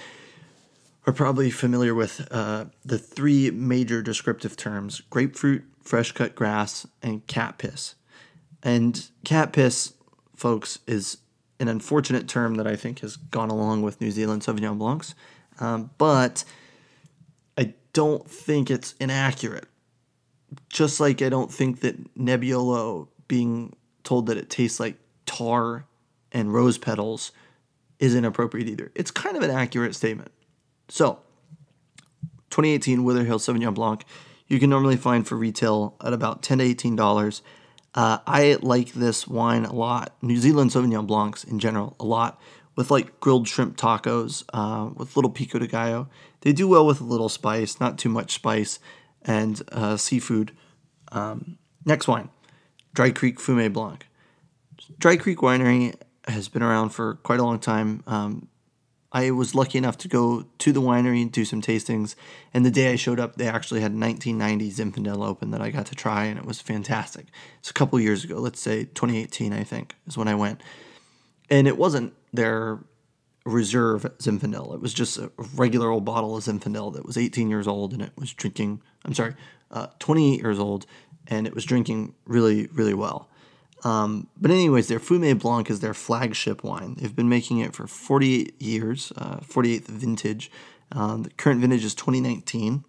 are 1.06 1.12
probably 1.12 1.50
familiar 1.50 1.94
with 1.94 2.26
uh, 2.30 2.66
the 2.84 2.98
three 2.98 3.50
major 3.50 4.00
descriptive 4.00 4.56
terms 4.56 5.02
grapefruit, 5.10 5.62
fresh 5.82 6.12
cut 6.12 6.34
grass, 6.34 6.86
and 7.02 7.26
cat 7.26 7.58
piss. 7.58 7.94
And 8.62 9.06
cat 9.24 9.52
piss, 9.52 9.92
folks, 10.34 10.78
is 10.86 11.18
an 11.61 11.68
unfortunate 11.68 12.28
term 12.28 12.56
that 12.56 12.66
I 12.66 12.76
think 12.76 13.00
has 13.00 13.16
gone 13.16 13.50
along 13.50 13.82
with 13.82 14.00
New 14.00 14.11
Zealand 14.11 14.42
Sauvignon 14.42 14.78
Blancs, 14.78 15.14
um, 15.61 15.90
but 15.99 16.44
I 17.56 17.75
don't 17.92 18.28
think 18.28 18.70
it's 18.70 18.94
inaccurate. 19.00 19.66
Just 20.68 21.00
like 21.00 21.23
I 21.23 21.28
don't 21.28 21.52
think 21.52 21.80
that 21.80 22.16
Nebbiolo 22.16 23.08
being 23.28 23.75
told 24.02 24.26
that 24.26 24.37
it 24.37 24.50
tastes 24.50 24.78
like 24.78 24.96
tar 25.26 25.87
and 26.32 26.52
rose 26.52 26.78
petals 26.78 27.32
is 27.99 28.14
inappropriate 28.14 28.68
either. 28.68 28.92
It's 28.94 29.11
kind 29.11 29.37
of 29.37 29.42
an 29.42 29.50
accurate 29.50 29.94
statement. 29.94 30.32
So, 30.88 31.20
2018 32.50 33.00
Witherhill 33.00 33.38
Sauvignon 33.38 33.75
Blanc, 33.75 34.04
you 34.46 34.61
can 34.61 34.68
normally 34.70 34.96
find 34.96 35.26
for 35.26 35.37
retail 35.37 35.96
at 36.04 36.12
about 36.12 36.42
10 36.42 36.58
to 36.58 36.64
18 36.64 36.96
dollars. 36.96 37.42
Uh, 37.94 38.18
I 38.26 38.58
like 38.60 38.92
this 38.92 39.28
wine 39.28 39.64
a 39.64 39.72
lot. 39.72 40.14
New 40.20 40.36
Zealand 40.36 40.70
Sauvignon 40.70 41.06
Blancs 41.06 41.44
in 41.44 41.58
general 41.58 41.94
a 42.00 42.04
lot 42.04 42.40
with 42.76 42.90
like 42.90 43.20
grilled 43.20 43.46
shrimp 43.46 43.76
tacos 43.76 44.44
uh, 44.52 44.90
with 44.94 45.16
little 45.16 45.30
pico 45.30 45.58
de 45.58 45.66
gallo. 45.66 46.08
They 46.40 46.52
do 46.52 46.68
well 46.68 46.86
with 46.86 47.00
a 47.00 47.04
little 47.04 47.28
spice, 47.28 47.80
not 47.80 47.98
too 47.98 48.08
much 48.08 48.34
spice, 48.34 48.78
and 49.22 49.62
uh, 49.72 49.96
seafood. 49.96 50.52
Um, 51.12 51.58
next 51.84 52.08
wine, 52.08 52.30
Dry 52.92 53.10
Creek 53.10 53.38
Fumé 53.38 53.72
Blanc. 53.72 54.04
Dry 54.98 55.16
Creek 55.16 55.38
Winery 55.38 55.94
has 56.26 56.48
been 56.48 56.62
around 56.62 56.90
for 56.90 57.14
quite 57.16 57.38
a 57.38 57.44
long 57.44 57.58
time. 57.58 58.02
Um, 58.06 58.48
I 59.14 59.30
was 59.30 59.54
lucky 59.54 59.78
enough 59.78 59.97
to 59.99 60.09
go 60.09 60.44
to 60.59 60.73
the 60.73 60.83
winery 60.83 61.23
and 61.23 61.30
do 61.30 61.44
some 61.44 61.62
tastings. 61.62 62.16
And 62.52 62.66
the 62.66 62.71
day 62.71 62.92
I 62.92 62.97
showed 62.97 63.21
up, 63.21 63.37
they 63.37 63.47
actually 63.47 63.80
had 63.80 63.92
1990 63.97 64.73
Zinfandel 64.73 65.25
open 65.25 65.52
that 65.52 65.62
I 65.62 65.71
got 65.71 65.87
to 65.87 65.94
try, 65.94 66.25
and 66.25 66.37
it 66.37 66.44
was 66.44 66.61
fantastic. 66.61 67.26
It's 67.61 67.71
a 67.71 67.75
couple 67.75 68.00
years 68.00 68.25
ago, 68.25 68.40
let's 68.40 68.61
say 68.61 68.87
2018, 68.87 69.52
I 69.52 69.62
think, 69.62 69.94
is 70.09 70.18
when 70.18 70.26
I 70.26 70.35
went. 70.35 70.61
And 71.49 71.68
it 71.68 71.78
wasn't 71.78 72.12
their 72.33 72.81
reserve 73.46 74.03
Zinfandel. 74.18 74.74
It 74.74 74.81
was 74.81 74.92
just 74.92 75.16
a 75.16 75.31
regular 75.55 75.90
old 75.90 76.05
bottle 76.05 76.37
of 76.37 76.42
Zinfandel 76.42 76.92
that 76.94 77.07
was 77.07 77.16
18 77.16 77.48
years 77.48 77.68
old, 77.68 77.92
and 77.92 78.03
it 78.03 78.12
was 78.18 78.33
drinking, 78.33 78.83
I'm 79.05 79.14
sorry, 79.14 79.37
uh, 79.70 79.87
28 80.00 80.40
years 80.40 80.59
old, 80.59 80.87
and 81.29 81.46
it 81.46 81.55
was 81.55 81.64
drinking 81.64 82.14
really, 82.27 82.66
really 82.72 82.94
well. 82.94 83.29
Um, 83.85 84.29
but 84.40 84.51
anyways, 84.51 84.88
their 84.88 84.99
Fumé 84.99 85.38
Blanc 85.38 85.70
is 85.70 85.81
their 85.81 85.94
flagship 85.94 86.64
wine. 86.64 86.97
They've 86.99 87.14
been 87.14 87.29
making 87.29 87.59
it 87.59 87.75
for 87.75 87.87
48 87.87 88.61
years, 88.61 89.12
uh, 89.16 89.37
48th 89.40 89.87
vintage. 89.88 90.51
Um, 90.90 91.25
the 91.25 91.31
current 91.31 91.61
vintage 91.61 91.85
is 91.85 91.94
2019. 91.94 92.85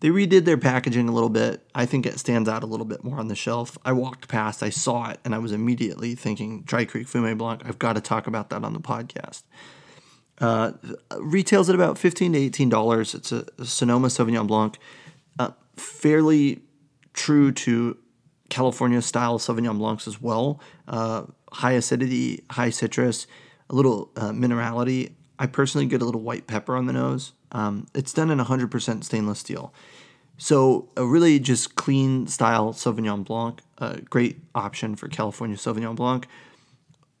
They 0.00 0.10
redid 0.10 0.44
their 0.44 0.58
packaging 0.58 1.08
a 1.08 1.12
little 1.12 1.30
bit. 1.30 1.66
I 1.74 1.86
think 1.86 2.06
it 2.06 2.20
stands 2.20 2.48
out 2.48 2.62
a 2.62 2.66
little 2.66 2.86
bit 2.86 3.02
more 3.02 3.18
on 3.18 3.28
the 3.28 3.34
shelf. 3.34 3.76
I 3.84 3.92
walked 3.92 4.28
past, 4.28 4.62
I 4.62 4.70
saw 4.70 5.10
it, 5.10 5.18
and 5.24 5.34
I 5.34 5.38
was 5.38 5.50
immediately 5.50 6.14
thinking 6.14 6.62
Dry 6.62 6.84
Creek 6.84 7.08
Fumé 7.08 7.36
Blanc. 7.36 7.62
I've 7.64 7.78
got 7.78 7.94
to 7.94 8.00
talk 8.00 8.26
about 8.26 8.50
that 8.50 8.62
on 8.64 8.74
the 8.74 8.80
podcast. 8.80 9.42
Uh, 10.40 10.72
retails 11.18 11.68
at 11.68 11.74
about 11.74 11.98
15 11.98 12.34
to 12.34 12.38
18 12.38 12.68
dollars. 12.68 13.14
It's 13.14 13.32
a, 13.32 13.44
Sonoma 13.64 14.06
Sauvignon 14.06 14.46
Blanc, 14.46 14.78
uh, 15.38 15.50
fairly 15.76 16.60
true 17.12 17.50
to 17.50 17.96
California 18.48 19.02
style 19.02 19.38
Sauvignon 19.38 19.78
Blancs 19.78 20.06
as 20.06 20.20
well. 20.20 20.60
Uh, 20.86 21.24
high 21.52 21.72
acidity, 21.72 22.44
high 22.50 22.70
citrus, 22.70 23.26
a 23.70 23.74
little 23.74 24.10
uh, 24.16 24.30
minerality. 24.30 25.12
I 25.38 25.46
personally 25.46 25.86
get 25.86 26.02
a 26.02 26.04
little 26.04 26.20
white 26.20 26.46
pepper 26.46 26.76
on 26.76 26.86
the 26.86 26.92
nose. 26.92 27.32
Um, 27.52 27.86
it's 27.94 28.12
done 28.12 28.30
in 28.30 28.38
100% 28.38 29.04
stainless 29.04 29.38
steel. 29.38 29.72
So, 30.40 30.88
a 30.96 31.04
really 31.04 31.40
just 31.40 31.74
clean 31.74 32.28
style 32.28 32.72
Sauvignon 32.72 33.24
Blanc, 33.24 33.60
a 33.78 34.00
great 34.02 34.38
option 34.54 34.94
for 34.94 35.08
California 35.08 35.56
Sauvignon 35.56 35.96
Blanc, 35.96 36.28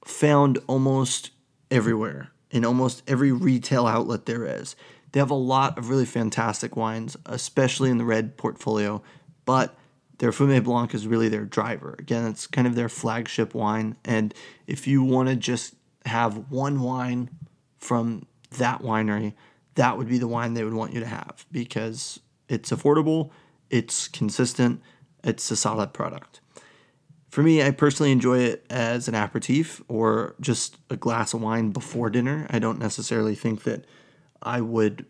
found 0.04 0.58
almost 0.68 1.30
everywhere 1.70 2.30
in 2.50 2.64
almost 2.64 3.02
every 3.06 3.32
retail 3.32 3.86
outlet 3.86 4.26
there 4.26 4.44
is. 4.44 4.76
They 5.12 5.20
have 5.20 5.30
a 5.30 5.34
lot 5.34 5.78
of 5.78 5.90
really 5.90 6.04
fantastic 6.04 6.76
wines, 6.76 7.16
especially 7.26 7.90
in 7.90 7.98
the 7.98 8.04
red 8.04 8.36
portfolio, 8.36 9.02
but 9.44 9.74
their 10.18 10.30
Fumé 10.30 10.62
Blanc 10.62 10.94
is 10.94 11.06
really 11.06 11.28
their 11.28 11.44
driver. 11.44 11.94
Again, 11.98 12.26
it's 12.26 12.46
kind 12.46 12.66
of 12.66 12.74
their 12.74 12.88
flagship 12.88 13.54
wine. 13.54 13.96
And 14.04 14.34
if 14.66 14.86
you 14.86 15.02
want 15.02 15.28
to 15.28 15.36
just 15.36 15.74
have 16.06 16.50
one 16.50 16.80
wine 16.80 17.30
from 17.78 18.26
that 18.58 18.82
winery, 18.82 19.34
that 19.76 19.96
would 19.96 20.08
be 20.08 20.18
the 20.18 20.28
wine 20.28 20.54
they 20.54 20.64
would 20.64 20.74
want 20.74 20.92
you 20.92 21.00
to 21.00 21.06
have 21.06 21.46
because 21.52 22.18
it's 22.48 22.70
affordable, 22.70 23.30
it's 23.70 24.08
consistent, 24.08 24.82
it's 25.22 25.50
a 25.50 25.56
solid 25.56 25.92
product. 25.92 26.40
For 27.30 27.42
me, 27.42 27.62
I 27.62 27.70
personally 27.70 28.10
enjoy 28.10 28.38
it 28.38 28.66
as 28.70 29.06
an 29.06 29.14
aperitif 29.14 29.82
or 29.86 30.34
just 30.40 30.78
a 30.90 30.96
glass 30.96 31.34
of 31.34 31.42
wine 31.42 31.70
before 31.70 32.10
dinner. 32.10 32.46
I 32.50 32.58
don't 32.58 32.78
necessarily 32.78 33.34
think 33.34 33.62
that 33.64 33.84
I 34.42 34.60
would 34.62 35.04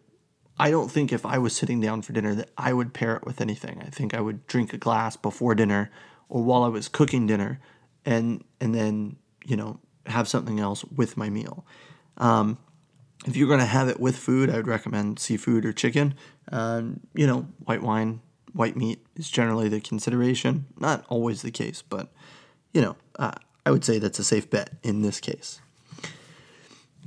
I 0.59 0.71
don't 0.71 0.91
think 0.91 1.13
if 1.13 1.25
I 1.25 1.39
was 1.39 1.55
sitting 1.55 1.81
down 1.81 2.03
for 2.03 2.13
dinner 2.13 2.35
that 2.35 2.51
I 2.59 2.73
would 2.73 2.93
pair 2.93 3.17
it 3.17 3.25
with 3.25 3.41
anything. 3.41 3.81
I 3.81 3.91
think 3.91 4.15
I 4.15 4.21
would 4.21 4.47
drink 4.47 4.73
a 4.73 4.79
glass 4.79 5.17
before 5.17 5.55
dinner 5.55 5.91
or 6.29 6.43
while 6.43 6.65
I 6.65 6.69
was 6.69 6.89
cooking 6.89 7.27
dinner 7.27 7.61
and 8.05 8.43
and 8.61 8.75
then, 8.75 9.17
you 9.45 9.57
know, 9.57 9.81
have 10.07 10.29
something 10.29 10.59
else 10.59 10.85
with 10.85 11.17
my 11.17 11.31
meal. 11.31 11.65
Um, 12.17 12.59
if 13.27 13.37
you're 13.37 13.49
going 13.49 13.61
to 13.61 13.67
have 13.67 13.89
it 13.89 14.01
with 14.01 14.17
food, 14.17 14.51
I 14.51 14.57
would 14.57 14.67
recommend 14.67 15.19
seafood 15.19 15.65
or 15.65 15.73
chicken. 15.73 16.15
Um, 16.51 17.01
you 17.15 17.27
know, 17.27 17.47
white 17.65 17.83
wine, 17.83 18.21
white 18.53 18.77
meat 18.77 19.05
is 19.17 19.31
generally 19.31 19.69
the 19.69 19.81
consideration. 19.81 20.67
Not 20.79 21.05
always 21.09 21.43
the 21.43 21.51
case, 21.51 21.83
but, 21.83 22.13
you 22.73 22.81
know, 22.81 22.97
uh, 23.19 23.33
I 23.67 23.71
would 23.71 23.85
say 23.85 23.99
that's 23.99 24.19
a 24.19 24.25
safe 24.25 24.49
bet 24.49 24.71
in 24.83 25.03
this 25.03 25.21
case. 25.21 25.61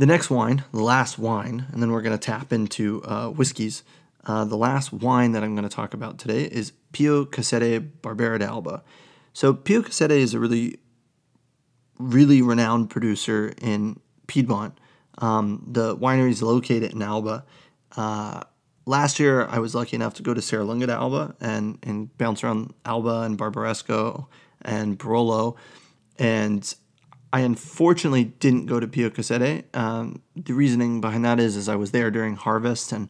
The 0.02 0.08
next 0.08 0.32
wine, 0.32 0.64
the 0.72 0.82
last 0.82 1.20
wine, 1.20 1.68
and 1.72 1.80
then 1.80 1.92
we're 1.92 2.02
going 2.02 2.18
to 2.18 2.26
tap 2.26 2.52
into 2.52 3.04
uh, 3.04 3.28
whiskeys. 3.28 3.84
Uh, 4.26 4.46
the 4.46 4.58
last 4.58 4.92
wine 4.92 5.34
that 5.34 5.44
I'm 5.44 5.54
going 5.54 5.70
to 5.70 5.76
talk 5.76 5.94
about 5.94 6.18
today 6.18 6.46
is 6.46 6.74
Pio 6.92 7.24
Cesare 7.26 7.80
Barbera 7.80 8.40
d'Alba. 8.40 8.82
So 9.34 9.54
Pio 9.54 9.84
Cesare 9.84 10.18
is 10.18 10.34
a 10.34 10.40
really, 10.40 10.80
really 12.00 12.42
renowned 12.42 12.90
producer 12.90 13.54
in 13.62 14.00
Piedmont. 14.26 14.76
Um, 15.20 15.68
the 15.68 15.96
winery 15.96 16.32
is 16.32 16.42
located 16.42 16.94
in 16.94 17.04
Alba. 17.04 17.46
Uh, 17.96 18.42
last 18.88 19.20
year, 19.20 19.46
I 19.46 19.60
was 19.60 19.76
lucky 19.76 19.96
enough 19.96 20.16
to 20.16 20.24
go 20.24 20.34
to 20.34 20.42
Serralunga 20.42 20.88
d'Alba 20.88 21.36
and, 21.40 21.78
and 21.84 22.18
bounce 22.18 22.44
around 22.44 22.74
Alba 22.86 23.22
and 23.22 23.38
Barbaresco 23.38 24.26
and 24.64 24.98
Barolo. 24.98 25.58
And 26.18 26.74
I 27.34 27.42
unfortunately 27.42 28.26
didn't 28.26 28.66
go 28.66 28.80
to 28.80 28.88
Pio 28.88 29.10
Cesare. 29.10 29.64
Um, 29.74 30.22
the 30.36 30.54
reasoning 30.54 31.00
behind 31.00 31.24
that 31.24 31.40
is, 31.40 31.56
is 31.56 31.70
I 31.70 31.76
was 31.76 31.92
there 31.92 32.12
during 32.12 32.36
harvest, 32.36 32.92
and 32.92 33.10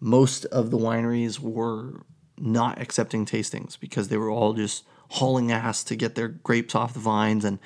most 0.00 0.44
of 0.46 0.70
the 0.70 0.78
wineries 0.78 1.38
were 1.38 2.02
not 2.38 2.80
accepting 2.80 3.26
tastings 3.26 3.78
because 3.78 4.08
they 4.08 4.16
were 4.16 4.30
all 4.30 4.54
just 4.54 4.84
hauling 5.10 5.50
ass 5.52 5.82
to 5.84 5.96
get 5.96 6.14
their 6.14 6.28
grapes 6.28 6.74
off 6.74 6.94
the 6.94 7.00
vines, 7.00 7.44
and 7.44 7.58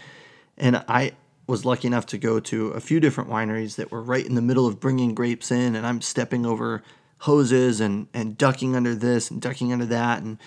and 0.57 0.85
I 0.89 1.13
was 1.47 1.65
lucky 1.65 1.87
enough 1.87 2.07
to 2.07 2.19
go 2.19 2.41
to 2.41 2.69
a 2.69 2.81
few 2.81 3.01
different 3.01 3.31
wineries 3.31 3.77
that 3.77 3.91
were 3.91 4.03
right 4.03 4.25
in 4.25 4.35
the 4.35 4.43
middle 4.43 4.67
of 4.67 4.81
bringing 4.81 5.15
grapes 5.15 5.51
in, 5.51 5.77
and 5.77 5.87
I'm 5.87 6.01
stepping 6.01 6.45
over 6.45 6.83
hoses 7.19 7.81
and 7.81 8.09
and 8.13 8.37
ducking 8.37 8.75
under 8.75 8.95
this 8.95 9.31
and 9.31 9.41
ducking 9.41 9.73
under 9.73 9.87
that, 9.87 10.23
and 10.23 10.39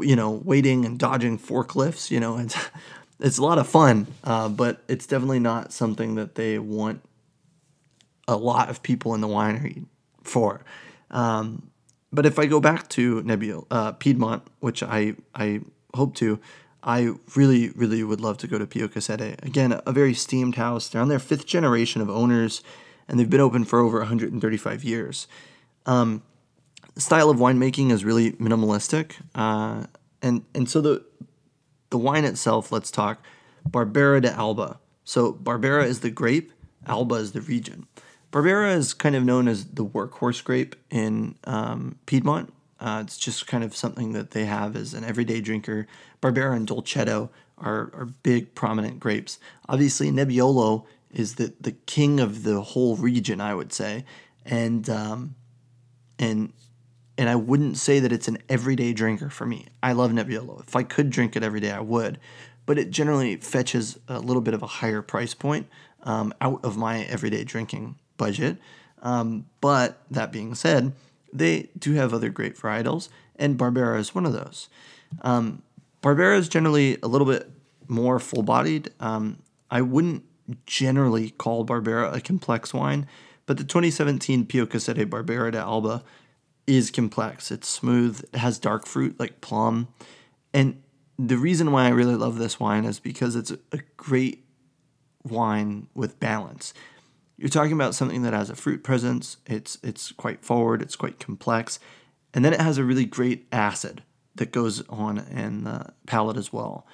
you 0.00 0.14
know, 0.14 0.30
waiting 0.30 0.84
and 0.84 0.98
dodging 0.98 1.38
forklifts. 1.38 2.10
You 2.10 2.20
know, 2.20 2.38
it's 2.38 2.56
it's 3.20 3.38
a 3.38 3.42
lot 3.42 3.58
of 3.58 3.68
fun, 3.68 4.06
uh, 4.24 4.48
but 4.48 4.82
it's 4.88 5.06
definitely 5.06 5.38
not 5.38 5.72
something 5.72 6.16
that 6.16 6.34
they 6.34 6.58
want 6.58 7.02
a 8.26 8.36
lot 8.36 8.70
of 8.70 8.82
people 8.82 9.14
in 9.14 9.20
the 9.20 9.28
winery 9.28 9.84
for. 10.22 10.62
Um, 11.10 11.70
but 12.12 12.26
if 12.26 12.38
I 12.38 12.46
go 12.46 12.60
back 12.60 12.88
to 12.90 13.22
Nebbiolo, 13.22 13.66
uh, 13.70 13.92
Piedmont, 13.92 14.42
which 14.60 14.82
I 14.82 15.14
I 15.34 15.60
hope 15.94 16.14
to, 16.16 16.38
I 16.82 17.12
really 17.34 17.70
really 17.70 18.02
would 18.02 18.20
love 18.20 18.38
to 18.38 18.46
go 18.46 18.58
to 18.58 18.66
Pio 18.66 18.88
Cesare. 18.88 19.36
Again, 19.42 19.80
a 19.86 19.92
very 19.92 20.14
steamed 20.14 20.56
house. 20.56 20.88
They're 20.88 21.02
on 21.02 21.08
their 21.08 21.18
fifth 21.18 21.46
generation 21.46 22.00
of 22.00 22.08
owners, 22.08 22.62
and 23.08 23.18
they've 23.18 23.30
been 23.30 23.40
open 23.40 23.64
for 23.64 23.80
over 23.80 23.98
135 23.98 24.84
years. 24.84 25.26
Um, 25.86 26.22
style 26.96 27.30
of 27.30 27.38
winemaking 27.38 27.90
is 27.90 28.04
really 28.04 28.32
minimalistic, 28.32 29.14
uh, 29.34 29.86
and 30.22 30.44
and 30.54 30.68
so 30.68 30.80
the 30.80 31.04
the 31.94 31.98
wine 31.98 32.24
itself. 32.24 32.72
Let's 32.72 32.90
talk 32.90 33.24
Barbera 33.70 34.20
de 34.20 34.32
Alba. 34.32 34.80
So 35.04 35.32
Barbera 35.32 35.86
is 35.86 36.00
the 36.00 36.10
grape, 36.10 36.50
Alba 36.88 37.14
is 37.14 37.30
the 37.30 37.40
region. 37.40 37.86
Barbera 38.32 38.74
is 38.74 38.92
kind 38.94 39.14
of 39.14 39.22
known 39.22 39.46
as 39.46 39.66
the 39.66 39.86
workhorse 39.86 40.42
grape 40.42 40.74
in 40.90 41.36
um, 41.44 41.96
Piedmont. 42.06 42.52
Uh, 42.80 42.98
it's 43.04 43.16
just 43.16 43.46
kind 43.46 43.62
of 43.62 43.76
something 43.76 44.12
that 44.12 44.32
they 44.32 44.44
have 44.44 44.74
as 44.74 44.92
an 44.92 45.04
everyday 45.04 45.40
drinker. 45.40 45.86
Barbera 46.20 46.56
and 46.56 46.66
Dolcetto 46.66 47.28
are, 47.58 47.92
are 47.94 48.08
big, 48.24 48.56
prominent 48.56 48.98
grapes. 48.98 49.38
Obviously, 49.68 50.10
Nebbiolo 50.10 50.86
is 51.12 51.36
the, 51.36 51.54
the 51.60 51.76
king 51.86 52.18
of 52.18 52.42
the 52.42 52.60
whole 52.60 52.96
region, 52.96 53.40
I 53.40 53.54
would 53.54 53.72
say. 53.72 54.04
And 54.44 54.90
um, 54.90 55.36
and 56.18 56.52
and 57.16 57.28
I 57.28 57.36
wouldn't 57.36 57.76
say 57.76 58.00
that 58.00 58.12
it's 58.12 58.28
an 58.28 58.38
everyday 58.48 58.92
drinker 58.92 59.30
for 59.30 59.46
me. 59.46 59.66
I 59.82 59.92
love 59.92 60.10
Nebbiolo. 60.10 60.66
If 60.66 60.74
I 60.74 60.82
could 60.82 61.10
drink 61.10 61.36
it 61.36 61.42
every 61.42 61.60
day, 61.60 61.70
I 61.70 61.80
would. 61.80 62.18
But 62.66 62.78
it 62.78 62.90
generally 62.90 63.36
fetches 63.36 63.98
a 64.08 64.18
little 64.18 64.42
bit 64.42 64.54
of 64.54 64.62
a 64.62 64.66
higher 64.66 65.02
price 65.02 65.34
point 65.34 65.68
um, 66.02 66.32
out 66.40 66.64
of 66.64 66.76
my 66.76 67.02
everyday 67.04 67.44
drinking 67.44 67.96
budget. 68.16 68.58
Um, 69.02 69.46
but 69.60 70.00
that 70.10 70.32
being 70.32 70.54
said, 70.54 70.92
they 71.32 71.68
do 71.78 71.92
have 71.94 72.14
other 72.14 72.30
great 72.30 72.56
varietals, 72.56 73.08
and 73.36 73.58
Barbera 73.58 73.98
is 73.98 74.14
one 74.14 74.24
of 74.24 74.32
those. 74.32 74.68
Um, 75.22 75.62
Barbera 76.02 76.38
is 76.38 76.48
generally 76.48 76.98
a 77.02 77.08
little 77.08 77.26
bit 77.26 77.50
more 77.86 78.18
full 78.18 78.42
bodied. 78.42 78.90
Um, 79.00 79.38
I 79.70 79.82
wouldn't 79.82 80.24
generally 80.66 81.30
call 81.30 81.66
Barbera 81.66 82.14
a 82.14 82.20
complex 82.20 82.72
wine, 82.72 83.06
but 83.46 83.58
the 83.58 83.64
2017 83.64 84.46
Pio 84.46 84.66
Cesare 84.66 85.06
Barbera 85.06 85.52
de 85.52 85.58
Alba 85.58 86.02
is 86.66 86.90
complex. 86.90 87.50
It's 87.50 87.68
smooth, 87.68 88.24
it 88.32 88.38
has 88.38 88.58
dark 88.58 88.86
fruit 88.86 89.18
like 89.18 89.40
plum. 89.40 89.88
And 90.52 90.82
the 91.18 91.36
reason 91.36 91.72
why 91.72 91.86
I 91.86 91.90
really 91.90 92.16
love 92.16 92.38
this 92.38 92.58
wine 92.58 92.84
is 92.84 92.98
because 92.98 93.36
it's 93.36 93.50
a 93.50 93.80
great 93.96 94.44
wine 95.22 95.88
with 95.94 96.20
balance. 96.20 96.74
You're 97.36 97.48
talking 97.48 97.72
about 97.72 97.94
something 97.94 98.22
that 98.22 98.32
has 98.32 98.50
a 98.50 98.56
fruit 98.56 98.84
presence, 98.84 99.38
it's 99.46 99.78
it's 99.82 100.12
quite 100.12 100.44
forward, 100.44 100.82
it's 100.82 100.96
quite 100.96 101.18
complex, 101.18 101.80
and 102.32 102.44
then 102.44 102.52
it 102.52 102.60
has 102.60 102.78
a 102.78 102.84
really 102.84 103.04
great 103.04 103.46
acid 103.50 104.02
that 104.36 104.52
goes 104.52 104.86
on 104.88 105.18
in 105.18 105.64
the 105.64 105.92
palate 106.06 106.36
as 106.36 106.52
well. 106.52 106.86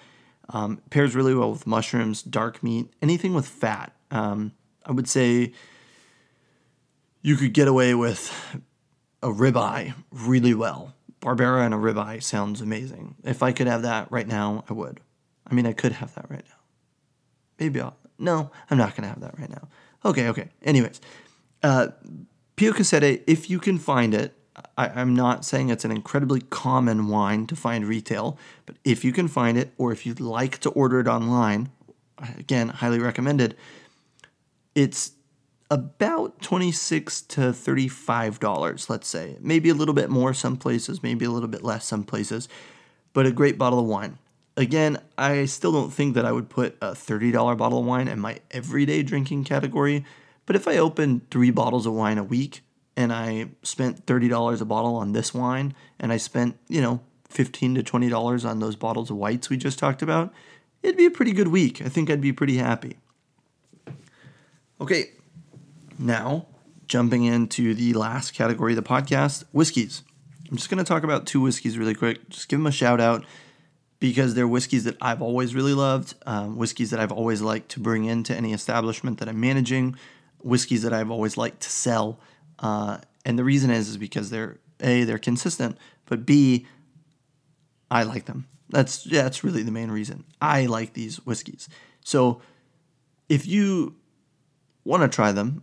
Um, 0.49 0.81
pairs 0.91 1.15
really 1.15 1.35
well 1.35 1.53
with 1.53 1.67
mushrooms, 1.67 2.23
dark 2.23 2.63
meat, 2.63 2.93
anything 3.01 3.35
with 3.35 3.47
fat. 3.47 3.93
Um, 4.11 4.53
I 4.85 4.93
would 4.93 5.09
say 5.09 5.53
you 7.23 7.37
could 7.37 7.53
get 7.53 7.69
away 7.69 7.95
with 7.95 8.33
a 9.23 9.29
ribeye 9.29 9.95
really 10.11 10.55
well. 10.55 10.95
Barbera 11.21 11.65
and 11.65 11.75
a 11.75 11.77
ribeye 11.77 12.23
sounds 12.23 12.61
amazing. 12.61 13.17
If 13.25 13.43
I 13.43 13.53
could 13.53 13.67
have 13.67 13.83
that 13.83 14.11
right 14.11 14.27
now, 14.27 14.65
I 14.69 14.73
would. 14.73 15.01
I 15.47 15.55
mean, 15.55 15.67
I 15.67 15.73
could 15.73 15.93
have 15.93 16.15
that 16.15 16.31
right 16.31 16.45
now. 16.45 16.57
Maybe 17.59 17.81
I'll. 17.81 17.97
No, 18.19 18.51
I'm 18.71 18.79
not 18.79 18.91
going 18.91 19.03
to 19.03 19.09
have 19.09 19.21
that 19.21 19.39
right 19.39 19.51
now. 19.51 19.69
Okay, 20.05 20.29
okay. 20.29 20.49
Anyways, 20.63 21.01
uh, 21.63 21.89
Pio 22.57 22.73
Cesare, 22.73 23.21
if 23.27 23.49
you 23.49 23.59
can 23.59 23.79
find 23.79 24.13
it, 24.15 24.35
I, 24.77 25.01
am 25.01 25.15
not 25.15 25.45
saying 25.45 25.71
it's 25.71 25.85
an 25.85 25.91
incredibly 25.91 26.43
common 26.43 27.09
wine 27.09 27.47
to 27.47 27.57
find 27.57 27.87
retail, 27.87 28.39
but 28.67 28.77
if 28.85 29.05
you 29.05 29.13
can 29.13 29.29
find 29.29 29.57
it, 29.57 29.73
or 29.79 29.93
if 29.93 30.05
you'd 30.05 30.21
like 30.21 30.59
to 30.59 30.71
order 30.71 31.01
it 31.01 31.09
online, 31.09 31.71
again, 32.39 32.69
highly 32.69 32.99
recommended. 32.99 33.57
It's 34.75 35.13
about 35.71 36.43
26 36.43 37.23
to 37.23 37.53
35 37.53 38.41
dollars 38.41 38.91
let's 38.91 39.07
say. 39.09 39.37
Maybe 39.41 39.69
a 39.69 39.75
little 39.75 39.95
bit 39.95 40.11
more 40.11 40.35
some 40.35 40.57
places 40.57 41.03
maybe 41.03 41.25
a 41.25 41.31
little 41.31 41.49
bit 41.49 41.63
less 41.63 41.85
some 41.85 42.03
places 42.03 42.49
but 43.13 43.27
a 43.27 43.33
great 43.33 43.57
bottle 43.59 43.79
of 43.79 43.87
wine. 43.87 44.19
Again 44.57 44.99
i 45.17 45.45
still 45.45 45.73
don't 45.73 45.93
think 45.93 46.15
that 46.15 46.25
i 46.27 46.33
would 46.33 46.49
put 46.49 46.77
a 46.83 46.93
$30 46.93 47.57
bottle 47.57 47.79
of 47.79 47.87
wine 47.87 48.09
in 48.09 48.19
my 48.19 48.41
everyday 48.51 49.03
drinking 49.03 49.45
category 49.45 50.05
but 50.45 50.57
if 50.57 50.67
i 50.67 50.77
open 50.77 51.23
three 51.31 51.51
bottles 51.51 51.87
of 51.87 51.93
wine 51.93 52.19
a 52.19 52.25
week 52.25 52.63
and 52.97 53.13
i 53.13 53.47
spent 53.63 54.05
$30 54.07 54.61
a 54.61 54.65
bottle 54.65 54.97
on 54.97 55.13
this 55.13 55.33
wine 55.33 55.73
and 56.01 56.13
i 56.13 56.17
spent 56.17 56.59
you 56.69 56.81
know 56.81 57.01
15 57.29 57.77
to 57.77 57.83
$20 57.85 58.45
on 58.45 58.59
those 58.59 58.75
bottles 58.75 59.09
of 59.09 59.17
whites 59.17 59.49
we 59.49 59.57
just 59.57 59.79
talked 59.79 60.03
about 60.03 60.33
it'd 60.83 60.97
be 60.97 61.07
a 61.07 61.11
pretty 61.11 61.33
good 61.33 61.49
week. 61.49 61.81
I 61.81 61.89
think 61.89 62.11
i'd 62.11 62.21
be 62.21 62.33
pretty 62.33 62.57
happy. 62.57 62.97
Okay 64.81 65.11
now, 66.01 66.47
jumping 66.87 67.25
into 67.25 67.75
the 67.75 67.93
last 67.95 68.35
category 68.35 68.73
of 68.73 68.77
the 68.77 68.89
podcast 68.89 69.45
whiskeys. 69.53 70.03
I'm 70.51 70.57
just 70.57 70.69
going 70.69 70.79
to 70.79 70.85
talk 70.85 71.05
about 71.05 71.27
two 71.27 71.41
whiskeys 71.41 71.79
really 71.79 71.95
quick. 71.95 72.29
Just 72.29 72.49
give 72.49 72.59
them 72.59 72.67
a 72.67 72.73
shout 72.73 73.01
out 73.01 73.25
because 74.01 74.35
they're 74.35 74.49
whiskeys 74.49 74.85
that 74.85 74.97
I've 75.01 75.23
always 75.23 75.55
really 75.55 75.75
loved, 75.75 76.15
um, 76.27 76.57
whiskeys 76.57 76.91
that 76.91 76.99
I've 76.99 77.13
always 77.13 77.43
liked 77.43 77.69
to 77.73 77.81
bring 77.81 78.07
into 78.07 78.35
any 78.35 78.53
establishment 78.53 79.19
that 79.19 79.29
I'm 79.29 79.39
managing, 79.39 79.97
whiskeys 80.43 80.83
that 80.83 80.93
I've 80.93 81.11
always 81.11 81.37
liked 81.37 81.61
to 81.61 81.71
sell. 81.71 82.19
Uh, 82.59 82.99
and 83.25 83.39
the 83.39 83.45
reason 83.45 83.71
is 83.71 83.89
is 83.89 83.97
because 83.97 84.31
they're 84.31 84.59
a 84.81 85.05
they're 85.05 85.19
consistent, 85.19 85.77
but 86.07 86.27
b 86.27 86.67
I 87.91 88.03
like 88.05 88.25
them. 88.25 88.47
That's 88.71 89.07
yeah, 89.07 89.23
that's 89.23 89.45
really 89.45 89.63
the 89.63 89.73
main 89.73 89.91
reason. 89.91 90.25
I 90.41 90.67
like 90.67 90.95
these 90.95 91.19
whiskeys. 91.27 91.69
So 92.03 92.41
if 93.29 93.47
you 93.47 93.95
want 94.85 95.03
to 95.03 95.09
try 95.09 95.33
them, 95.33 95.63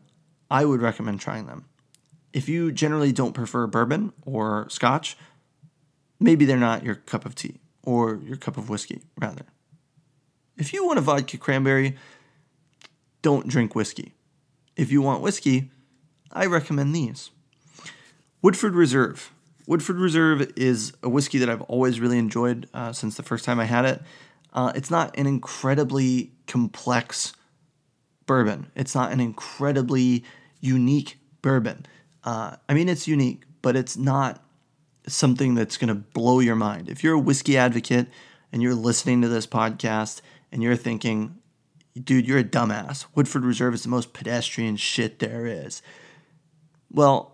I 0.50 0.66
would 0.66 0.82
recommend 0.82 1.20
trying 1.20 1.46
them. 1.46 1.66
If 2.34 2.48
you 2.48 2.72
generally 2.72 3.12
don't 3.12 3.34
prefer 3.34 3.68
bourbon 3.68 4.14
or 4.26 4.70
scotch, 4.70 5.18
maybe 6.20 6.46
they're 6.46 6.58
not 6.58 6.84
your 6.84 6.96
cup 6.96 7.26
of 7.26 7.36
tea 7.36 7.60
or 7.84 8.20
your 8.24 8.38
cup 8.38 8.58
of 8.58 8.70
whiskey, 8.70 9.02
rather. 9.20 9.46
If 10.58 10.74
you 10.74 10.86
want 10.86 11.00
a 11.00 11.02
vodka 11.02 11.38
cranberry, 11.38 11.96
don't 13.22 13.48
drink 13.48 13.76
whiskey. 13.76 14.14
If 14.76 14.92
you 14.92 15.02
want 15.02 15.22
whiskey, 15.22 15.72
I 16.32 16.46
recommend 16.46 16.96
these. 16.96 17.32
Woodford 18.42 18.76
Reserve. 18.76 19.32
Woodford 19.66 19.98
Reserve 19.98 20.52
is 20.56 20.94
a 21.04 21.10
whiskey 21.10 21.38
that 21.40 21.50
I've 21.50 21.62
always 21.64 22.00
really 22.00 22.18
enjoyed 22.18 22.70
uh, 22.74 22.94
since 22.94 23.16
the 23.16 23.24
first 23.24 23.44
time 23.46 23.60
I 23.60 23.66
had 23.66 23.86
it. 23.86 24.02
Uh, 24.54 24.72
it's 24.76 24.92
not 24.92 25.18
an 25.18 25.28
incredibly 25.28 26.32
complex 26.48 27.34
bourbon. 28.28 28.72
It's 28.76 28.94
not 28.94 29.12
an 29.12 29.20
incredibly 29.20 30.24
unique 30.60 31.18
bourbon. 31.42 31.86
Uh, 32.24 32.58
I 32.70 32.74
mean, 32.74 32.90
it's 32.90 33.08
unique, 33.08 33.44
but 33.62 33.76
it's 33.76 33.98
not 33.98 34.44
something 35.08 35.56
that's 35.56 35.78
going 35.78 35.88
to 35.88 35.96
blow 35.96 36.40
your 36.40 36.56
mind. 36.56 36.90
If 36.90 37.04
you're 37.04 37.16
a 37.16 37.20
whiskey 37.20 37.58
advocate 37.58 38.08
and 38.52 38.62
you're 38.62 38.76
listening 38.76 39.22
to 39.22 39.30
this 39.30 39.48
podcast 39.48 40.22
and 40.52 40.62
you're 40.62 40.76
thinking, 40.76 41.38
dude, 42.04 42.28
you're 42.28 42.40
a 42.40 42.44
dumbass. 42.44 43.06
Woodford 43.16 43.44
Reserve 43.44 43.74
is 43.74 43.84
the 43.84 43.90
most 43.90 44.14
pedestrian 44.14 44.76
shit 44.76 45.20
there 45.20 45.46
is. 45.46 45.82
Well, 46.92 47.34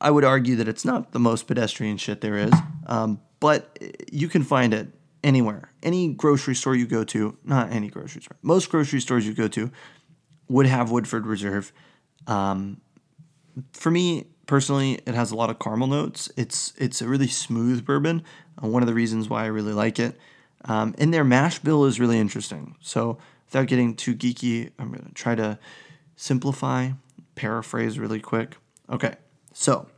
I 0.00 0.10
would 0.10 0.24
argue 0.24 0.56
that 0.56 0.68
it's 0.68 0.84
not 0.84 1.12
the 1.12 1.18
most 1.18 1.46
pedestrian 1.46 1.96
shit 1.96 2.20
there 2.20 2.36
is, 2.36 2.52
um, 2.86 3.20
but 3.40 3.78
you 4.12 4.28
can 4.28 4.42
find 4.42 4.74
it 4.74 4.88
anywhere. 5.24 5.72
Any 5.82 6.12
grocery 6.12 6.54
store 6.54 6.74
you 6.74 6.86
go 6.86 7.04
to, 7.04 7.36
not 7.44 7.72
any 7.72 7.88
grocery 7.88 8.22
store, 8.22 8.36
most 8.42 8.70
grocery 8.70 9.00
stores 9.00 9.26
you 9.26 9.32
go 9.32 9.48
to, 9.48 9.70
would 10.48 10.66
have 10.66 10.90
Woodford 10.90 11.26
Reserve. 11.26 11.72
Um, 12.26 12.80
for 13.72 13.90
me 13.90 14.26
personally, 14.46 15.00
it 15.06 15.14
has 15.14 15.30
a 15.30 15.36
lot 15.36 15.50
of 15.50 15.58
caramel 15.58 15.88
notes. 15.88 16.30
It's 16.36 16.72
it's 16.76 17.02
a 17.02 17.08
really 17.08 17.28
smooth 17.28 17.84
bourbon. 17.84 18.22
Uh, 18.62 18.68
one 18.68 18.82
of 18.82 18.86
the 18.86 18.94
reasons 18.94 19.28
why 19.28 19.44
I 19.44 19.46
really 19.46 19.72
like 19.72 19.98
it. 19.98 20.18
Um, 20.64 20.94
and 20.98 21.12
their 21.12 21.24
mash 21.24 21.58
bill 21.58 21.84
is 21.84 22.00
really 22.00 22.18
interesting. 22.18 22.76
So 22.80 23.18
without 23.46 23.66
getting 23.66 23.94
too 23.94 24.14
geeky, 24.14 24.70
I'm 24.78 24.90
gonna 24.90 25.10
try 25.14 25.34
to 25.34 25.58
simplify, 26.16 26.90
paraphrase 27.34 27.98
really 27.98 28.20
quick. 28.20 28.56
Okay, 28.90 29.16
so 29.52 29.88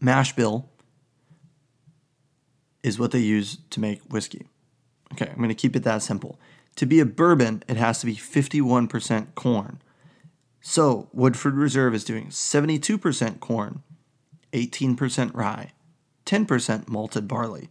mash 0.00 0.34
bill 0.36 0.68
is 2.82 2.98
what 2.98 3.12
they 3.12 3.20
use 3.20 3.58
to 3.70 3.80
make 3.80 4.02
whiskey. 4.02 4.46
Okay, 5.12 5.30
I'm 5.30 5.40
gonna 5.40 5.54
keep 5.54 5.74
it 5.74 5.84
that 5.84 6.02
simple. 6.02 6.38
To 6.76 6.86
be 6.86 7.00
a 7.00 7.06
bourbon, 7.06 7.62
it 7.68 7.76
has 7.76 8.00
to 8.00 8.06
be 8.06 8.14
51% 8.16 9.34
corn. 9.34 9.80
So, 10.60 11.08
Woodford 11.12 11.54
Reserve 11.54 11.94
is 11.94 12.04
doing 12.04 12.28
72% 12.28 13.40
corn, 13.40 13.82
18% 14.52 15.34
rye, 15.34 15.72
10% 16.26 16.88
malted 16.88 17.28
barley, 17.28 17.68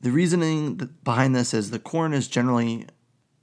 The 0.00 0.10
reasoning 0.10 0.76
behind 1.02 1.34
this 1.34 1.52
is 1.52 1.70
the 1.70 1.78
corn 1.78 2.12
is 2.12 2.28
generally 2.28 2.86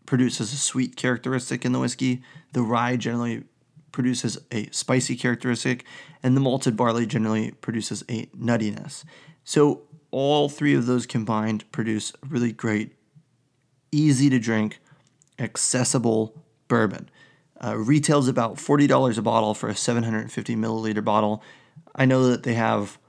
produces 0.05 0.53
a 0.53 0.57
sweet 0.57 0.95
characteristic 0.95 1.65
in 1.65 1.71
the 1.71 1.79
whiskey. 1.79 2.21
The 2.53 2.61
rye 2.61 2.95
generally 2.95 3.43
produces 3.91 4.37
a 4.51 4.69
spicy 4.71 5.15
characteristic, 5.15 5.85
and 6.21 6.35
the 6.35 6.41
malted 6.41 6.77
barley 6.77 7.05
generally 7.05 7.51
produces 7.51 8.03
a 8.09 8.25
nuttiness. 8.27 9.03
So 9.43 9.83
all 10.11 10.49
three 10.49 10.75
of 10.75 10.85
those 10.85 11.05
combined 11.05 11.69
produce 11.71 12.11
a 12.23 12.27
really 12.27 12.51
great, 12.51 12.95
easy 13.95 14.29
to 14.29 14.39
drink, 14.39 14.79
accessible 15.39 16.43
bourbon. 16.67 17.09
Uh, 17.63 17.77
retails 17.77 18.27
about 18.27 18.55
$40 18.55 19.17
a 19.17 19.21
bottle 19.21 19.53
for 19.53 19.69
a 19.69 19.75
750 19.75 20.55
milliliter 20.55 21.03
bottle. 21.03 21.41
I 21.95 22.05
know 22.05 22.27
that 22.27 22.43
they 22.43 22.55
have 22.55 22.99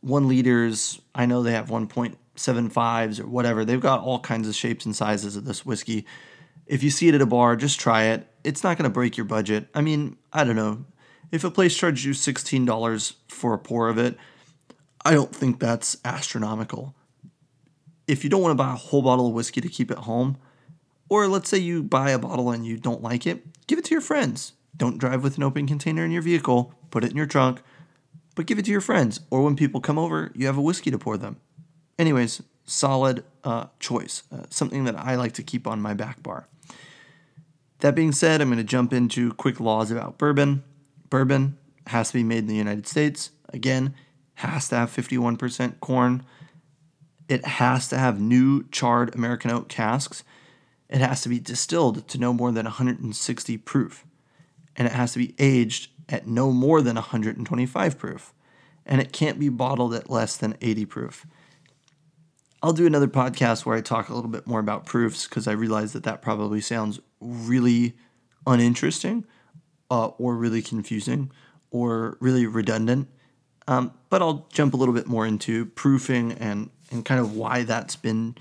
one 0.00 0.28
liters. 0.28 1.00
I 1.14 1.26
know 1.26 1.42
they 1.42 1.52
have 1.52 1.68
1.75s 1.68 3.20
or 3.20 3.26
whatever. 3.26 3.64
They've 3.64 3.80
got 3.80 4.00
all 4.00 4.20
kinds 4.20 4.46
of 4.46 4.54
shapes 4.54 4.86
and 4.86 4.94
sizes 4.94 5.34
of 5.36 5.44
this 5.44 5.66
whiskey. 5.66 6.06
If 6.66 6.82
you 6.82 6.90
see 6.90 7.08
it 7.08 7.14
at 7.14 7.20
a 7.20 7.26
bar, 7.26 7.56
just 7.56 7.80
try 7.80 8.04
it. 8.04 8.26
It's 8.44 8.62
not 8.62 8.78
going 8.78 8.88
to 8.88 8.94
break 8.94 9.16
your 9.16 9.26
budget. 9.26 9.68
I 9.74 9.80
mean, 9.80 10.16
I 10.32 10.44
don't 10.44 10.56
know. 10.56 10.84
If 11.32 11.42
a 11.42 11.50
place 11.50 11.76
charges 11.76 12.04
you 12.04 12.12
$16 12.12 13.14
for 13.28 13.54
a 13.54 13.58
pour 13.58 13.88
of 13.88 13.98
it, 13.98 14.16
I 15.04 15.14
don't 15.14 15.34
think 15.34 15.58
that's 15.58 15.96
astronomical. 16.04 16.94
If 18.06 18.24
you 18.24 18.30
don't 18.30 18.42
want 18.42 18.52
to 18.52 18.62
buy 18.62 18.72
a 18.72 18.76
whole 18.76 19.02
bottle 19.02 19.28
of 19.28 19.34
whiskey 19.34 19.60
to 19.60 19.68
keep 19.68 19.90
at 19.90 19.98
home, 19.98 20.36
or 21.08 21.26
let's 21.28 21.48
say 21.48 21.58
you 21.58 21.82
buy 21.82 22.10
a 22.10 22.18
bottle 22.18 22.50
and 22.50 22.66
you 22.66 22.76
don't 22.76 23.02
like 23.02 23.26
it, 23.26 23.66
give 23.66 23.78
it 23.78 23.84
to 23.86 23.94
your 23.94 24.00
friends. 24.00 24.52
Don't 24.76 24.98
drive 24.98 25.22
with 25.22 25.36
an 25.36 25.42
open 25.42 25.66
container 25.66 26.04
in 26.04 26.10
your 26.10 26.22
vehicle, 26.22 26.74
put 26.90 27.04
it 27.04 27.10
in 27.10 27.16
your 27.16 27.26
trunk, 27.26 27.62
but 28.34 28.46
give 28.46 28.58
it 28.58 28.64
to 28.64 28.70
your 28.70 28.80
friends. 28.80 29.20
Or 29.30 29.42
when 29.42 29.56
people 29.56 29.80
come 29.80 29.98
over, 29.98 30.32
you 30.34 30.46
have 30.46 30.58
a 30.58 30.62
whiskey 30.62 30.90
to 30.90 30.98
pour 30.98 31.16
them. 31.16 31.36
Anyways, 31.98 32.42
solid 32.64 33.24
uh, 33.44 33.66
choice, 33.78 34.24
uh, 34.32 34.44
something 34.50 34.84
that 34.84 34.98
I 34.98 35.14
like 35.14 35.32
to 35.32 35.42
keep 35.42 35.66
on 35.66 35.80
my 35.80 35.94
back 35.94 36.22
bar. 36.22 36.48
That 37.80 37.94
being 37.94 38.12
said, 38.12 38.40
I'm 38.40 38.48
going 38.48 38.58
to 38.58 38.64
jump 38.64 38.92
into 38.92 39.32
quick 39.34 39.60
laws 39.60 39.90
about 39.90 40.18
bourbon. 40.18 40.64
Bourbon 41.10 41.58
has 41.86 42.08
to 42.08 42.14
be 42.14 42.24
made 42.24 42.38
in 42.38 42.46
the 42.46 42.56
United 42.56 42.86
States. 42.86 43.30
Again, 43.50 43.94
has 44.34 44.68
to 44.70 44.76
have 44.76 44.90
51% 44.90 45.80
corn. 45.80 46.24
It 47.34 47.44
has 47.44 47.88
to 47.88 47.98
have 47.98 48.20
new 48.20 48.62
charred 48.70 49.12
American 49.12 49.50
oak 49.50 49.68
casks. 49.68 50.22
It 50.88 51.00
has 51.00 51.20
to 51.22 51.28
be 51.28 51.40
distilled 51.40 52.06
to 52.06 52.16
no 52.16 52.32
more 52.32 52.52
than 52.52 52.64
160 52.64 53.58
proof. 53.58 54.06
And 54.76 54.86
it 54.86 54.92
has 54.92 55.14
to 55.14 55.18
be 55.18 55.34
aged 55.40 55.90
at 56.08 56.28
no 56.28 56.52
more 56.52 56.80
than 56.80 56.94
125 56.94 57.98
proof. 57.98 58.32
And 58.86 59.00
it 59.00 59.12
can't 59.12 59.40
be 59.40 59.48
bottled 59.48 59.94
at 59.94 60.08
less 60.08 60.36
than 60.36 60.56
80 60.60 60.86
proof. 60.86 61.26
I'll 62.62 62.72
do 62.72 62.86
another 62.86 63.08
podcast 63.08 63.66
where 63.66 63.76
I 63.76 63.80
talk 63.80 64.08
a 64.08 64.14
little 64.14 64.30
bit 64.30 64.46
more 64.46 64.60
about 64.60 64.86
proofs 64.86 65.26
because 65.26 65.48
I 65.48 65.52
realize 65.52 65.92
that 65.94 66.04
that 66.04 66.22
probably 66.22 66.60
sounds 66.60 67.00
really 67.18 67.96
uninteresting 68.46 69.24
uh, 69.90 70.06
or 70.18 70.36
really 70.36 70.62
confusing 70.62 71.32
or 71.72 72.16
really 72.20 72.46
redundant. 72.46 73.08
Um, 73.66 73.92
but 74.08 74.22
I'll 74.22 74.46
jump 74.52 74.72
a 74.72 74.76
little 74.76 74.94
bit 74.94 75.08
more 75.08 75.26
into 75.26 75.66
proofing 75.66 76.30
and, 76.34 76.70
and 76.90 77.04
kind 77.04 77.20
of 77.20 77.34
why 77.34 77.62
that's 77.62 77.96
been 77.96 78.36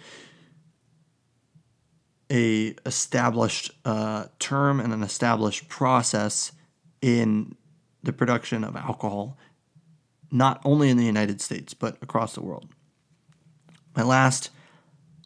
a 2.31 2.75
established 2.85 3.71
uh, 3.85 4.25
term 4.39 4.79
and 4.79 4.93
an 4.93 5.03
established 5.03 5.67
process 5.69 6.51
in 7.01 7.55
the 8.01 8.13
production 8.13 8.63
of 8.63 8.75
alcohol, 8.75 9.37
not 10.31 10.61
only 10.65 10.89
in 10.89 10.97
the 10.97 11.05
United 11.05 11.41
States 11.41 11.73
but 11.73 11.97
across 12.01 12.33
the 12.33 12.41
world. 12.41 12.67
My 13.95 14.03
last 14.03 14.49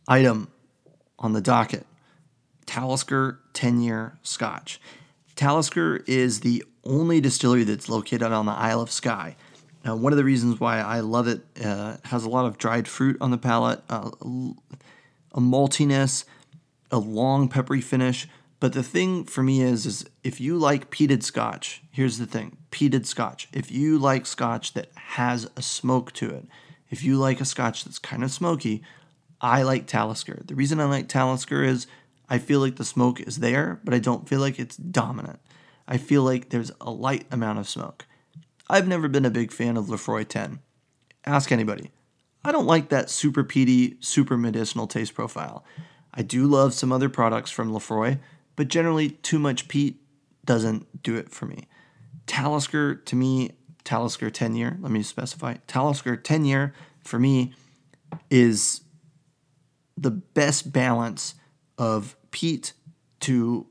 item 0.08 0.49
on 1.17 1.34
the 1.34 1.41
docket: 1.41 1.86
Talisker 2.65 3.39
10-year 3.53 4.17
Scotch. 4.21 4.82
Talisker 5.36 6.03
is 6.08 6.41
the 6.41 6.63
only 6.84 7.21
distillery 7.21 7.63
that's 7.63 7.88
located 7.88 8.23
on 8.23 8.45
the 8.45 8.51
Isle 8.51 8.82
of 8.82 8.91
Skye. 8.91 9.36
Now, 9.88 9.95
one 9.95 10.12
of 10.12 10.17
the 10.17 10.26
reasons 10.26 10.60
why 10.60 10.80
I 10.82 11.00
love 11.00 11.30
it 11.30 11.43
uh, 11.63 11.95
has 12.04 12.26
a 12.26 12.30
lot 12.30 12.45
of 12.45 12.58
dried 12.58 12.89
fruit 12.89 13.15
on 13.21 13.32
the 13.32 13.38
palate, 13.38 13.82
uh, 13.89 14.12
a 15.34 15.39
maltiness, 15.39 16.26
a 16.91 16.97
long 16.97 17.47
peppery 17.47 17.80
finish. 17.80 18.28
But 18.60 18.73
the 18.73 18.84
thing 18.84 19.23
for 19.23 19.41
me 19.43 19.62
is, 19.62 19.86
is 19.86 20.06
if 20.26 20.41
you 20.41 20.58
like 20.58 20.91
peated 20.91 21.23
scotch, 21.23 21.84
here's 21.89 22.17
the 22.17 22.26
thing: 22.26 22.58
peated 22.69 23.06
scotch. 23.06 23.47
If 23.54 23.71
you 23.71 23.97
like 23.97 24.26
scotch 24.26 24.73
that 24.73 24.89
has 24.95 25.50
a 25.56 25.62
smoke 25.62 26.12
to 26.13 26.32
it, 26.32 26.47
if 26.89 27.02
you 27.02 27.17
like 27.17 27.39
a 27.39 27.45
scotch 27.45 27.86
that's 27.86 28.00
kind 28.00 28.26
of 28.26 28.32
smoky, 28.32 28.84
I 29.39 29.63
like 29.63 29.88
Talisker. 29.88 30.41
The 30.45 30.56
reason 30.56 30.82
I 30.82 30.86
like 30.86 31.08
Talisker 31.08 31.63
is 31.63 31.88
I 32.30 32.39
feel 32.39 32.60
like 32.60 32.76
the 32.76 32.84
smoke 32.84 33.21
is 33.21 33.38
there, 33.38 33.80
but 33.86 33.93
I 33.93 34.00
don't 34.00 34.28
feel 34.28 34.41
like 34.41 34.60
it's 34.60 34.76
dominant. 34.76 35.39
I 35.88 35.95
feel 35.95 36.23
like 36.23 36.50
there's 36.50 36.73
a 36.82 36.91
light 36.91 37.26
amount 37.32 37.60
of 37.60 37.69
smoke. 37.69 38.06
I've 38.69 38.88
never 38.88 39.08
been 39.08 39.25
a 39.25 39.30
big 39.30 39.51
fan 39.51 39.77
of 39.77 39.86
Laphroaig 39.86 40.27
10. 40.27 40.60
Ask 41.25 41.51
anybody. 41.51 41.91
I 42.43 42.51
don't 42.51 42.65
like 42.65 42.89
that 42.89 43.10
super 43.10 43.43
peaty, 43.43 43.97
super 43.99 44.38
medicinal 44.38 44.88
taste 44.88 45.13
profile. 45.13 45.65
I 46.13 46.21
do 46.21 46.47
love 46.47 46.73
some 46.73 46.91
other 46.91 47.10
products 47.10 47.51
from 47.51 47.71
Laphroaig, 47.71 48.19
but 48.56 48.67
generally 48.67 49.10
too 49.10 49.39
much 49.39 49.67
peat 49.67 50.01
doesn't 50.45 51.03
do 51.03 51.15
it 51.15 51.30
for 51.30 51.45
me. 51.45 51.67
Talisker 52.25 52.95
to 52.95 53.15
me, 53.15 53.51
Talisker 53.84 54.30
10 54.30 54.56
year, 54.56 54.77
let 54.82 54.91
me 54.91 55.03
specify. 55.03 55.56
Talisker 55.67 56.15
10 56.15 56.45
year 56.45 56.73
for 57.03 57.19
me 57.19 57.53
is 58.30 58.82
the 59.97 60.12
best 60.12 60.71
balance 60.71 61.36
of 61.77 62.15
peat 62.32 62.73
to 63.21 63.67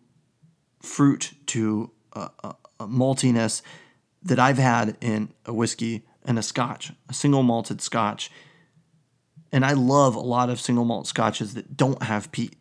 fruit 0.81 1.33
to 1.47 1.91
uh, 2.13 2.29
uh, 2.43 2.53
maltiness 2.81 3.63
that 4.27 4.39
I've 4.39 4.59
had 4.59 4.97
in 5.01 5.33
a 5.45 5.53
whiskey 5.53 6.05
and 6.25 6.39
a 6.39 6.43
scotch, 6.43 6.93
a 7.09 7.15
single 7.15 7.43
malted 7.43 7.81
scotch 7.81 8.31
and 9.53 9.65
I 9.65 9.73
love 9.73 10.15
a 10.15 10.21
lot 10.21 10.51
of 10.51 10.61
single 10.61 10.85
malt 10.85 11.07
scotches 11.07 11.55
that 11.55 11.77
don't 11.77 12.03
have 12.03 12.33
peat. 12.33 12.57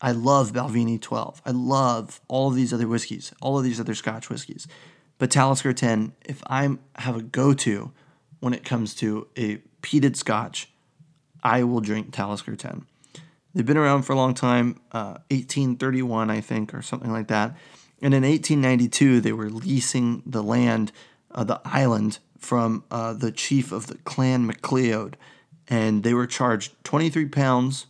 I 0.00 0.12
love 0.12 0.52
Balvenie 0.52 1.00
12. 1.00 1.42
I 1.44 1.50
love 1.50 2.20
all 2.28 2.48
of 2.48 2.54
these 2.54 2.72
other 2.72 2.88
whiskeys, 2.88 3.32
all 3.40 3.58
of 3.58 3.64
these 3.64 3.78
other 3.78 3.94
scotch 3.94 4.30
whiskeys. 4.30 4.66
But 5.18 5.30
Talisker 5.30 5.72
10, 5.72 6.14
if 6.24 6.42
I 6.46 6.76
have 6.96 7.16
a 7.16 7.22
go 7.22 7.52
to 7.54 7.92
when 8.40 8.54
it 8.54 8.64
comes 8.64 8.94
to 8.96 9.28
a 9.36 9.58
peated 9.82 10.16
scotch, 10.16 10.72
I 11.44 11.62
will 11.64 11.80
drink 11.80 12.12
Talisker 12.12 12.56
10. 12.56 12.86
They've 13.54 13.66
been 13.66 13.76
around 13.76 14.02
for 14.02 14.14
a 14.14 14.16
long 14.16 14.34
time, 14.34 14.80
uh, 14.92 15.18
1831, 15.30 16.30
I 16.30 16.40
think, 16.40 16.72
or 16.72 16.82
something 16.82 17.12
like 17.12 17.28
that. 17.28 17.56
And 18.02 18.12
in 18.12 18.24
1892, 18.24 19.20
they 19.20 19.32
were 19.32 19.48
leasing 19.48 20.22
the 20.26 20.42
land, 20.42 20.92
uh, 21.30 21.44
the 21.44 21.60
island, 21.64 22.18
from 22.36 22.84
uh, 22.90 23.12
the 23.12 23.30
chief 23.30 23.70
of 23.70 23.86
the 23.86 23.94
Clan 23.98 24.46
MacLeod 24.46 25.16
and 25.68 26.02
they 26.02 26.14
were 26.14 26.26
charged 26.26 26.72
23 26.84 27.26
pounds 27.26 27.86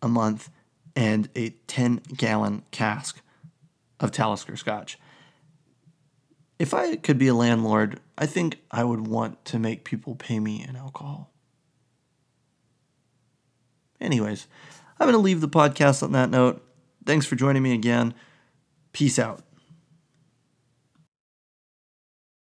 a 0.00 0.08
month 0.08 0.50
and 0.94 1.28
a 1.34 1.50
10 1.66 2.00
gallon 2.16 2.62
cask 2.70 3.20
of 4.00 4.12
Talisker 4.12 4.56
scotch. 4.56 4.98
If 6.58 6.74
I 6.74 6.96
could 6.96 7.18
be 7.18 7.28
a 7.28 7.34
landlord, 7.34 8.00
I 8.16 8.26
think 8.26 8.58
I 8.70 8.84
would 8.84 9.06
want 9.06 9.44
to 9.46 9.58
make 9.58 9.84
people 9.84 10.14
pay 10.14 10.38
me 10.38 10.64
in 10.66 10.76
alcohol. 10.76 11.30
Anyways, 14.00 14.46
I'm 14.98 15.06
going 15.06 15.12
to 15.12 15.18
leave 15.18 15.40
the 15.40 15.48
podcast 15.48 16.02
on 16.02 16.12
that 16.12 16.30
note. 16.30 16.64
Thanks 17.04 17.26
for 17.26 17.36
joining 17.36 17.62
me 17.62 17.72
again. 17.72 18.14
Peace 18.92 19.18
out. 19.18 19.40